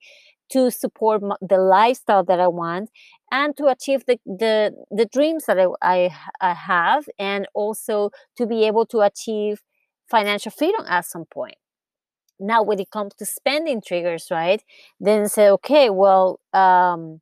to 0.52 0.70
support 0.70 1.22
the 1.42 1.58
lifestyle 1.58 2.26
that 2.26 2.40
I 2.42 2.48
want 2.50 2.90
and 3.32 3.56
to 3.58 3.68
achieve 3.68 4.04
the 4.06 4.20
the, 4.26 4.74
the 4.92 5.06
dreams 5.06 5.46
that 5.46 5.58
I, 5.60 5.68
I, 5.82 6.16
I 6.42 6.54
have 6.54 7.06
and 7.18 7.48
also 7.54 8.12
to 8.38 8.46
be 8.46 8.66
able 8.66 8.86
to 8.88 9.00
achieve 9.00 9.62
financial 10.10 10.52
freedom 10.52 10.84
at 10.90 11.06
some 11.06 11.24
point. 11.26 11.56
Now 12.40 12.64
when 12.64 12.80
it 12.80 12.90
comes 12.92 13.14
to 13.16 13.26
spending 13.26 13.82
triggers 13.86 14.28
right 14.32 14.64
then 15.00 15.28
say 15.30 15.50
okay 15.52 15.90
well 15.90 16.40
um, 16.54 17.22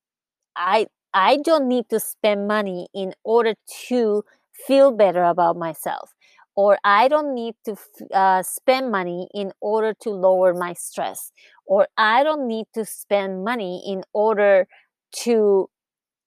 i 0.55 0.87
i 1.13 1.37
don't 1.37 1.67
need 1.67 1.89
to 1.89 1.99
spend 1.99 2.47
money 2.47 2.87
in 2.93 3.13
order 3.23 3.55
to 3.89 4.23
feel 4.67 4.91
better 4.91 5.23
about 5.23 5.57
myself 5.57 6.11
or 6.55 6.77
i 6.83 7.07
don't 7.07 7.33
need 7.33 7.55
to 7.65 7.75
uh, 8.13 8.41
spend 8.43 8.91
money 8.91 9.27
in 9.33 9.51
order 9.61 9.93
to 9.93 10.09
lower 10.09 10.53
my 10.53 10.73
stress 10.73 11.31
or 11.65 11.87
i 11.97 12.23
don't 12.23 12.47
need 12.47 12.65
to 12.73 12.85
spend 12.85 13.43
money 13.43 13.83
in 13.85 14.03
order 14.13 14.67
to 15.11 15.69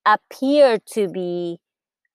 appear 0.07 0.79
to 0.79 1.09
be 1.09 1.59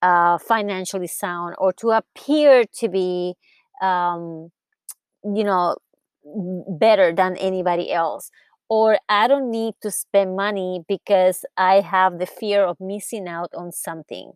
uh, 0.01 0.37
financially 0.37 1.07
sound 1.07 1.55
or 1.57 1.73
to 1.73 1.91
appear 1.91 2.65
to 2.73 2.89
be 2.89 3.35
um, 3.81 4.51
you 5.23 5.43
know 5.43 5.75
better 6.79 7.13
than 7.13 7.37
anybody 7.37 7.91
else 7.91 8.29
or 8.69 8.97
i 9.07 9.27
don't 9.27 9.49
need 9.49 9.73
to 9.81 9.89
spend 9.89 10.35
money 10.35 10.81
because 10.87 11.45
i 11.55 11.75
have 11.79 12.19
the 12.19 12.25
fear 12.25 12.65
of 12.65 12.77
missing 12.81 13.27
out 13.27 13.49
on 13.55 13.71
something 13.71 14.33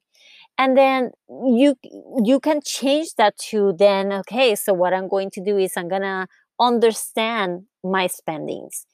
and 0.57 0.77
then 0.77 1.11
you 1.29 1.75
you 2.23 2.39
can 2.39 2.61
change 2.63 3.15
that 3.17 3.37
to 3.37 3.73
then 3.77 4.11
okay 4.13 4.55
so 4.55 4.73
what 4.73 4.93
i'm 4.93 5.07
going 5.07 5.29
to 5.31 5.41
do 5.43 5.57
is 5.57 5.73
i'm 5.77 5.87
gonna 5.89 6.27
understand 6.59 7.63
my 7.83 8.05
spendings. 8.07 8.85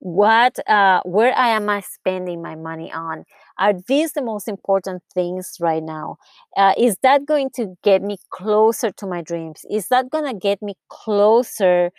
What 0.00 0.58
uh 0.68 1.00
where 1.04 1.32
i 1.36 1.48
am 1.50 1.68
i 1.68 1.80
spending 1.80 2.42
my 2.42 2.56
money 2.56 2.92
on? 2.92 3.24
Are 3.58 3.72
these 3.86 4.12
the 4.14 4.22
most 4.22 4.48
important 4.48 5.02
things 5.14 5.56
right 5.60 5.82
now? 5.82 6.16
Uh, 6.56 6.74
is 6.76 6.96
that 7.04 7.24
going 7.24 7.50
to 7.54 7.76
get 7.84 8.02
me 8.02 8.16
closer 8.30 8.90
to 8.90 9.06
my 9.06 9.22
dreams? 9.22 9.64
Is 9.70 9.86
that 9.88 10.10
going 10.10 10.24
to 10.26 10.34
get 10.38 10.60
me 10.60 10.74
closer 10.88 11.92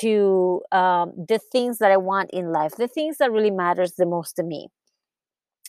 to 0.00 0.60
um, 0.70 1.12
the 1.16 1.40
things 1.50 1.78
that 1.78 1.90
I 1.90 1.96
want 1.96 2.30
in 2.32 2.52
life, 2.52 2.72
the 2.76 2.88
things 2.88 3.16
that 3.18 3.32
really 3.32 3.50
matters 3.50 3.94
the 3.96 4.06
most 4.06 4.34
to 4.36 4.42
me. 4.42 4.68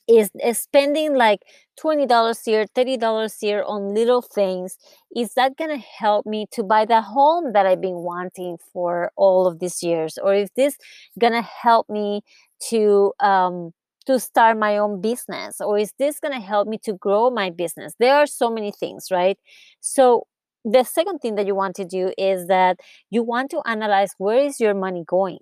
Is, 0.09 0.31
spending 0.57 1.13
like 1.15 1.41
$20 1.77 2.43
here, 2.43 2.65
$30 2.73 3.37
here 3.39 3.63
on 3.65 3.93
little 3.93 4.23
things, 4.23 4.75
is 5.15 5.35
that 5.35 5.55
going 5.55 5.69
to 5.69 5.77
help 5.99 6.25
me 6.25 6.47
to 6.51 6.63
buy 6.63 6.85
the 6.85 7.01
home 7.01 7.53
that 7.53 7.67
I've 7.67 7.81
been 7.81 8.01
wanting 8.03 8.57
for 8.73 9.11
all 9.15 9.45
of 9.47 9.59
these 9.59 9.83
years? 9.83 10.17
Or 10.17 10.33
is 10.33 10.49
this 10.55 10.77
going 11.19 11.33
to 11.33 11.43
help 11.43 11.89
me 11.89 12.21
to 12.69 13.13
um, 13.19 13.71
to 14.07 14.19
start 14.19 14.57
my 14.57 14.77
own 14.77 14.99
business? 15.01 15.61
Or 15.61 15.77
is 15.77 15.93
this 15.99 16.19
going 16.19 16.33
to 16.33 16.39
help 16.39 16.67
me 16.67 16.79
to 16.85 16.93
grow 16.93 17.29
my 17.29 17.51
business? 17.51 17.93
There 17.99 18.15
are 18.15 18.25
so 18.25 18.49
many 18.49 18.71
things 18.71 19.07
right? 19.11 19.37
So 19.81 20.25
the 20.65 20.83
second 20.83 21.19
thing 21.19 21.35
that 21.35 21.45
you 21.45 21.55
want 21.55 21.75
to 21.75 21.85
do 21.85 22.11
is 22.17 22.47
that 22.47 22.79
you 23.11 23.23
want 23.23 23.51
to 23.51 23.61
analyze 23.65 24.11
where 24.17 24.39
is 24.39 24.59
your 24.59 24.73
money 24.73 25.03
going 25.05 25.39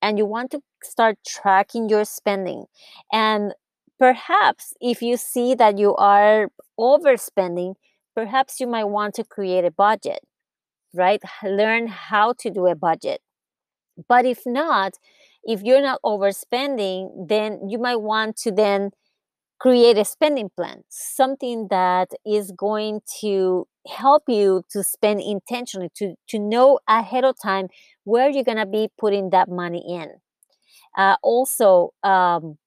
and 0.00 0.18
you 0.18 0.26
want 0.26 0.50
to 0.52 0.60
start 0.82 1.16
tracking 1.26 1.88
your 1.88 2.04
spending. 2.04 2.64
And 3.12 3.54
perhaps 4.02 4.74
if 4.80 5.00
you 5.00 5.16
see 5.16 5.54
that 5.54 5.78
you 5.78 5.94
are 5.94 6.48
overspending 6.78 7.74
perhaps 8.16 8.58
you 8.60 8.66
might 8.66 8.90
want 8.96 9.14
to 9.14 9.22
create 9.22 9.64
a 9.64 9.70
budget 9.70 10.20
right 10.92 11.22
learn 11.44 11.86
how 11.86 12.32
to 12.32 12.50
do 12.50 12.66
a 12.66 12.74
budget 12.74 13.20
but 14.08 14.24
if 14.24 14.40
not 14.44 14.94
if 15.44 15.62
you're 15.62 15.86
not 15.90 16.00
overspending 16.04 17.28
then 17.28 17.60
you 17.68 17.78
might 17.78 18.00
want 18.12 18.36
to 18.36 18.50
then 18.50 18.90
create 19.60 19.96
a 19.96 20.04
spending 20.04 20.50
plan, 20.56 20.82
something 20.88 21.68
that 21.70 22.08
is 22.26 22.52
going 22.56 23.00
to 23.20 23.64
help 23.86 24.24
you 24.26 24.64
to 24.68 24.82
spend 24.82 25.20
intentionally, 25.20 25.88
to, 25.94 26.16
to 26.28 26.36
know 26.40 26.80
ahead 26.88 27.24
of 27.24 27.36
time 27.40 27.68
where 28.02 28.28
you're 28.28 28.42
going 28.42 28.58
to 28.58 28.66
be 28.66 28.88
putting 28.98 29.30
that 29.30 29.48
money 29.48 29.84
in. 29.88 30.08
Uh, 30.98 31.14
also, 31.22 31.90
um, 32.02 32.58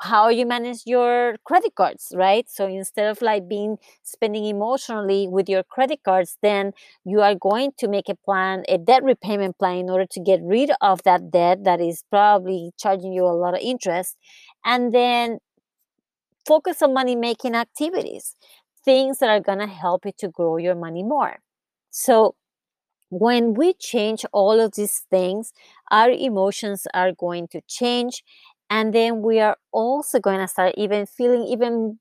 how 0.00 0.28
you 0.28 0.46
manage 0.46 0.82
your 0.86 1.36
credit 1.44 1.74
cards, 1.74 2.12
right? 2.16 2.48
So 2.50 2.66
instead 2.66 3.08
of 3.10 3.22
like 3.22 3.48
being 3.48 3.76
spending 4.02 4.44
emotionally 4.46 5.28
with 5.28 5.48
your 5.48 5.62
credit 5.62 6.00
cards, 6.04 6.38
then 6.42 6.72
you 7.04 7.20
are 7.20 7.34
going 7.34 7.72
to 7.78 7.88
make 7.88 8.08
a 8.08 8.16
plan, 8.16 8.64
a 8.68 8.78
debt 8.78 9.04
repayment 9.04 9.58
plan 9.58 9.76
in 9.78 9.90
order 9.90 10.06
to 10.06 10.20
get 10.20 10.40
rid 10.42 10.70
of 10.80 11.02
that 11.04 11.30
debt 11.30 11.64
that 11.64 11.80
is 11.80 12.04
probably 12.10 12.72
charging 12.78 13.12
you 13.12 13.24
a 13.24 13.36
lot 13.36 13.54
of 13.54 13.60
interest. 13.60 14.16
And 14.64 14.92
then 14.92 15.38
focus 16.46 16.82
on 16.82 16.94
money 16.94 17.16
making 17.16 17.54
activities, 17.54 18.36
things 18.84 19.18
that 19.18 19.30
are 19.30 19.40
going 19.40 19.58
to 19.58 19.66
help 19.66 20.04
you 20.06 20.12
to 20.18 20.28
grow 20.28 20.56
your 20.56 20.74
money 20.74 21.02
more. 21.02 21.38
So, 21.90 22.34
when 23.10 23.54
we 23.54 23.74
change 23.74 24.24
all 24.32 24.60
of 24.60 24.74
these 24.74 25.06
things, 25.10 25.52
our 25.90 26.10
emotions 26.10 26.86
are 26.94 27.12
going 27.12 27.48
to 27.48 27.60
change. 27.68 28.24
And 28.72 28.94
then 28.94 29.20
we 29.20 29.38
are 29.40 29.58
also 29.70 30.18
going 30.18 30.40
to 30.40 30.48
start 30.48 30.74
even 30.78 31.04
feeling 31.06 31.44
even 31.44 31.98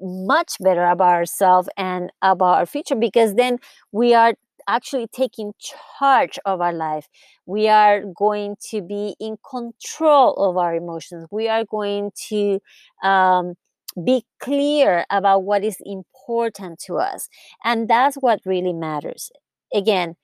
much 0.00 0.54
better 0.60 0.84
about 0.86 1.12
ourselves 1.14 1.68
and 1.76 2.10
about 2.22 2.58
our 2.58 2.66
future 2.66 2.96
because 2.96 3.34
then 3.34 3.58
we 3.92 4.14
are 4.14 4.34
actually 4.66 5.06
taking 5.08 5.52
charge 5.98 6.38
of 6.46 6.62
our 6.62 6.72
life. 6.72 7.08
We 7.44 7.68
are 7.68 8.02
going 8.16 8.56
to 8.70 8.80
be 8.80 9.16
in 9.20 9.36
control 9.48 10.32
of 10.34 10.56
our 10.56 10.74
emotions. 10.74 11.28
We 11.30 11.48
are 11.48 11.64
going 11.66 12.12
to 12.30 12.60
um, 13.02 13.54
be 14.02 14.24
clear 14.40 15.04
about 15.10 15.44
what 15.44 15.62
is 15.62 15.76
important 15.84 16.78
to 16.86 16.96
us. 16.96 17.28
And 17.64 17.88
that's 17.88 18.16
what 18.16 18.40
really 18.46 18.72
matters. 18.72 19.30
Again, 19.74 20.16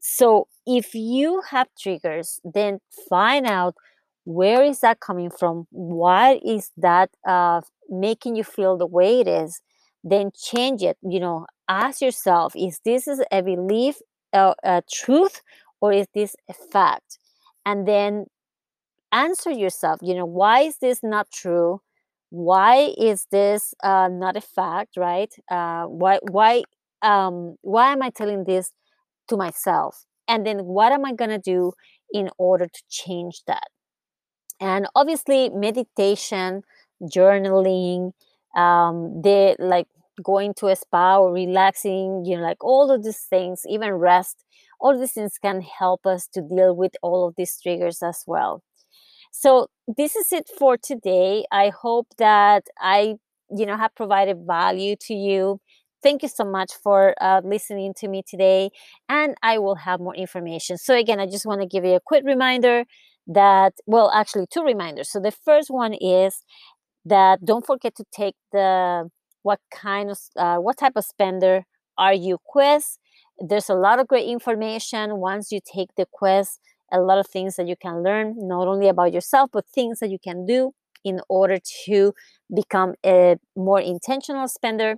so 0.00 0.48
if 0.66 0.94
you 0.94 1.42
have 1.50 1.68
triggers, 1.78 2.40
then 2.44 2.80
find 3.10 3.46
out 3.46 3.74
where 4.26 4.62
is 4.64 4.80
that 4.80 5.00
coming 5.00 5.30
from? 5.30 5.66
Why 5.70 6.40
is 6.44 6.72
that 6.78 7.10
uh, 7.26 7.60
making 7.88 8.36
you 8.36 8.44
feel 8.44 8.76
the 8.76 8.86
way 8.86 9.20
it 9.20 9.28
is? 9.28 9.62
Then 10.04 10.32
change 10.36 10.82
it. 10.82 10.98
You 11.02 11.20
know, 11.20 11.46
ask 11.68 12.00
yourself: 12.02 12.52
Is 12.56 12.80
this 12.84 13.08
is 13.08 13.22
a 13.32 13.42
belief, 13.42 13.96
uh, 14.32 14.54
a 14.64 14.82
truth, 14.92 15.42
or 15.80 15.92
is 15.92 16.08
this 16.14 16.36
a 16.50 16.54
fact? 16.54 17.18
And 17.64 17.86
then 17.88 18.26
answer 19.12 19.50
yourself. 19.50 20.00
You 20.02 20.14
know, 20.14 20.26
why 20.26 20.60
is 20.62 20.78
this 20.78 21.02
not 21.02 21.30
true? 21.30 21.80
why 22.30 22.92
is 22.98 23.26
this 23.30 23.72
uh, 23.84 24.08
not 24.10 24.36
a 24.36 24.40
fact 24.40 24.96
right 24.96 25.32
uh, 25.50 25.84
why 25.84 26.18
why 26.30 26.62
um, 27.02 27.56
why 27.62 27.92
am 27.92 28.02
i 28.02 28.10
telling 28.10 28.44
this 28.44 28.72
to 29.28 29.36
myself 29.36 30.04
and 30.28 30.46
then 30.46 30.64
what 30.64 30.92
am 30.92 31.04
i 31.04 31.12
going 31.12 31.30
to 31.30 31.38
do 31.38 31.72
in 32.12 32.28
order 32.38 32.66
to 32.66 32.82
change 32.90 33.42
that 33.46 33.68
and 34.60 34.86
obviously 34.94 35.50
meditation 35.50 36.62
journaling 37.02 38.12
um, 38.56 39.20
they 39.22 39.54
like 39.58 39.86
going 40.22 40.54
to 40.54 40.68
a 40.68 40.76
spa 40.76 41.18
or 41.18 41.32
relaxing 41.32 42.24
you 42.24 42.36
know 42.36 42.42
like 42.42 42.62
all 42.64 42.90
of 42.90 43.04
these 43.04 43.20
things 43.28 43.62
even 43.68 43.92
rest 43.92 44.44
all 44.80 44.98
these 44.98 45.12
things 45.12 45.38
can 45.40 45.60
help 45.60 46.06
us 46.06 46.26
to 46.26 46.40
deal 46.40 46.74
with 46.74 46.92
all 47.02 47.28
of 47.28 47.34
these 47.36 47.58
triggers 47.60 48.02
as 48.02 48.24
well 48.26 48.62
so 49.30 49.68
this 49.86 50.16
is 50.16 50.32
it 50.32 50.48
for 50.58 50.76
today. 50.78 51.44
I 51.52 51.68
hope 51.68 52.06
that 52.18 52.64
I, 52.80 53.16
you 53.50 53.66
know, 53.66 53.76
have 53.76 53.94
provided 53.94 54.38
value 54.46 54.96
to 55.02 55.14
you. 55.14 55.60
Thank 56.02 56.22
you 56.22 56.28
so 56.28 56.44
much 56.44 56.72
for 56.82 57.14
uh, 57.20 57.40
listening 57.44 57.92
to 57.98 58.08
me 58.08 58.22
today, 58.26 58.70
and 59.08 59.34
I 59.42 59.58
will 59.58 59.74
have 59.74 60.00
more 60.00 60.14
information. 60.14 60.78
So 60.78 60.94
again, 60.96 61.20
I 61.20 61.26
just 61.26 61.46
want 61.46 61.60
to 61.60 61.66
give 61.66 61.84
you 61.84 61.94
a 61.94 62.00
quick 62.00 62.24
reminder 62.24 62.84
that, 63.26 63.74
well, 63.86 64.10
actually 64.14 64.46
two 64.52 64.62
reminders. 64.62 65.10
So 65.10 65.20
the 65.20 65.32
first 65.32 65.70
one 65.70 65.94
is 65.94 66.42
that 67.04 67.44
don't 67.44 67.66
forget 67.66 67.94
to 67.96 68.04
take 68.12 68.34
the 68.52 69.10
what 69.42 69.60
kind 69.72 70.10
of 70.10 70.18
uh, 70.36 70.56
what 70.56 70.78
type 70.78 70.94
of 70.96 71.04
spender 71.04 71.64
are 71.98 72.14
you 72.14 72.38
quiz. 72.44 72.98
There's 73.38 73.68
a 73.68 73.74
lot 73.74 74.00
of 74.00 74.08
great 74.08 74.28
information 74.28 75.18
once 75.18 75.52
you 75.52 75.60
take 75.60 75.90
the 75.96 76.06
quiz 76.10 76.58
a 76.92 77.00
lot 77.00 77.18
of 77.18 77.26
things 77.26 77.56
that 77.56 77.66
you 77.66 77.76
can 77.76 78.02
learn, 78.02 78.34
not 78.38 78.68
only 78.68 78.88
about 78.88 79.12
yourself, 79.12 79.50
but 79.52 79.66
things 79.66 79.98
that 80.00 80.10
you 80.10 80.18
can 80.22 80.46
do 80.46 80.72
in 81.04 81.20
order 81.28 81.58
to 81.84 82.12
become 82.54 82.94
a 83.04 83.36
more 83.56 83.80
intentional 83.80 84.48
spender. 84.48 84.96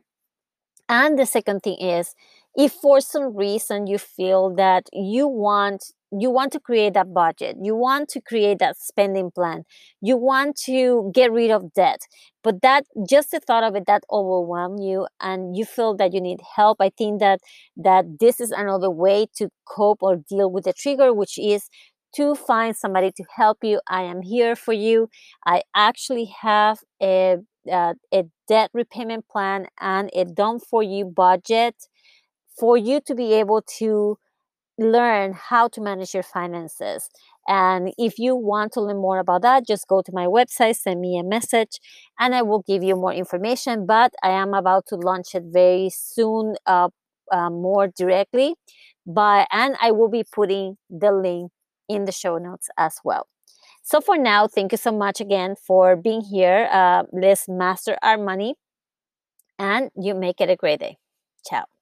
And 0.88 1.18
the 1.18 1.26
second 1.26 1.62
thing 1.62 1.78
is 1.78 2.14
if 2.58 2.72
for 2.72 3.00
some 3.00 3.36
reason 3.36 3.86
you 3.88 3.98
feel 3.98 4.54
that 4.56 4.84
you 4.92 5.28
want 5.28 5.92
you 6.12 6.30
want 6.30 6.52
to 6.52 6.60
create 6.60 6.94
that 6.94 7.14
budget 7.14 7.56
you 7.62 7.76
want 7.76 8.08
to 8.08 8.20
create 8.20 8.58
that 8.58 8.76
spending 8.78 9.30
plan 9.30 9.64
you 10.02 10.16
want 10.16 10.56
to 10.56 11.10
get 11.14 11.32
rid 11.32 11.50
of 11.50 11.72
debt 11.74 12.00
but 12.42 12.62
that 12.62 12.84
just 13.08 13.30
the 13.30 13.40
thought 13.40 13.62
of 13.64 13.76
it 13.76 13.84
that 13.86 14.02
overwhelm 14.10 14.78
you 14.78 15.06
and 15.20 15.56
you 15.56 15.64
feel 15.66 15.94
that 15.96 16.14
you 16.14 16.20
need 16.20 16.40
help 16.56 16.78
i 16.80 16.90
think 16.98 17.20
that 17.20 17.40
that 17.76 18.04
this 18.20 18.40
is 18.40 18.50
another 18.50 18.90
way 18.90 19.26
to 19.36 19.50
cope 19.66 20.02
or 20.02 20.16
deal 20.16 20.50
with 20.50 20.64
the 20.64 20.72
trigger 20.72 21.12
which 21.12 21.38
is 21.38 21.68
to 22.14 22.34
find 22.34 22.76
somebody 22.76 23.12
to 23.12 23.24
help 23.36 23.58
you. 23.62 23.80
I 23.86 24.02
am 24.02 24.22
here 24.22 24.56
for 24.56 24.72
you. 24.72 25.10
I 25.46 25.62
actually 25.76 26.32
have 26.40 26.78
a, 27.02 27.36
uh, 27.70 27.94
a 28.14 28.24
debt 28.48 28.70
repayment 28.72 29.28
plan 29.28 29.66
and 29.78 30.08
a 30.14 30.24
done 30.24 30.58
for 30.58 30.82
you 30.82 31.04
budget 31.04 31.74
for 32.58 32.76
you 32.76 33.00
to 33.06 33.14
be 33.14 33.34
able 33.34 33.62
to 33.78 34.18
learn 34.78 35.32
how 35.32 35.68
to 35.68 35.80
manage 35.80 36.14
your 36.14 36.22
finances. 36.22 37.10
And 37.46 37.92
if 37.98 38.18
you 38.18 38.36
want 38.36 38.72
to 38.72 38.80
learn 38.80 38.98
more 38.98 39.18
about 39.18 39.42
that, 39.42 39.66
just 39.66 39.88
go 39.88 40.02
to 40.02 40.12
my 40.12 40.26
website, 40.26 40.76
send 40.76 41.00
me 41.00 41.18
a 41.18 41.24
message, 41.24 41.80
and 42.18 42.34
I 42.34 42.42
will 42.42 42.62
give 42.66 42.82
you 42.82 42.94
more 42.94 43.12
information. 43.12 43.86
But 43.86 44.12
I 44.22 44.30
am 44.30 44.54
about 44.54 44.86
to 44.88 44.96
launch 44.96 45.34
it 45.34 45.44
very 45.46 45.90
soon, 45.90 46.56
uh, 46.66 46.90
uh, 47.32 47.50
more 47.50 47.88
directly. 47.88 48.54
But 49.06 49.48
and 49.50 49.76
I 49.80 49.90
will 49.92 50.08
be 50.10 50.24
putting 50.24 50.76
the 50.90 51.12
link 51.12 51.50
in 51.88 52.04
the 52.04 52.12
show 52.12 52.36
notes 52.38 52.68
as 52.76 52.98
well. 53.02 53.26
So 53.82 54.00
for 54.02 54.18
now, 54.18 54.46
thank 54.46 54.72
you 54.72 54.78
so 54.78 54.92
much 54.92 55.20
again 55.20 55.56
for 55.56 55.96
being 55.96 56.20
here. 56.20 56.68
Uh, 56.70 57.04
let's 57.12 57.48
master 57.48 57.96
our 58.02 58.18
money, 58.18 58.54
and 59.58 59.90
you 59.96 60.14
make 60.14 60.40
it 60.40 60.50
a 60.50 60.56
great 60.56 60.80
day. 60.80 60.98
Ciao. 61.48 61.77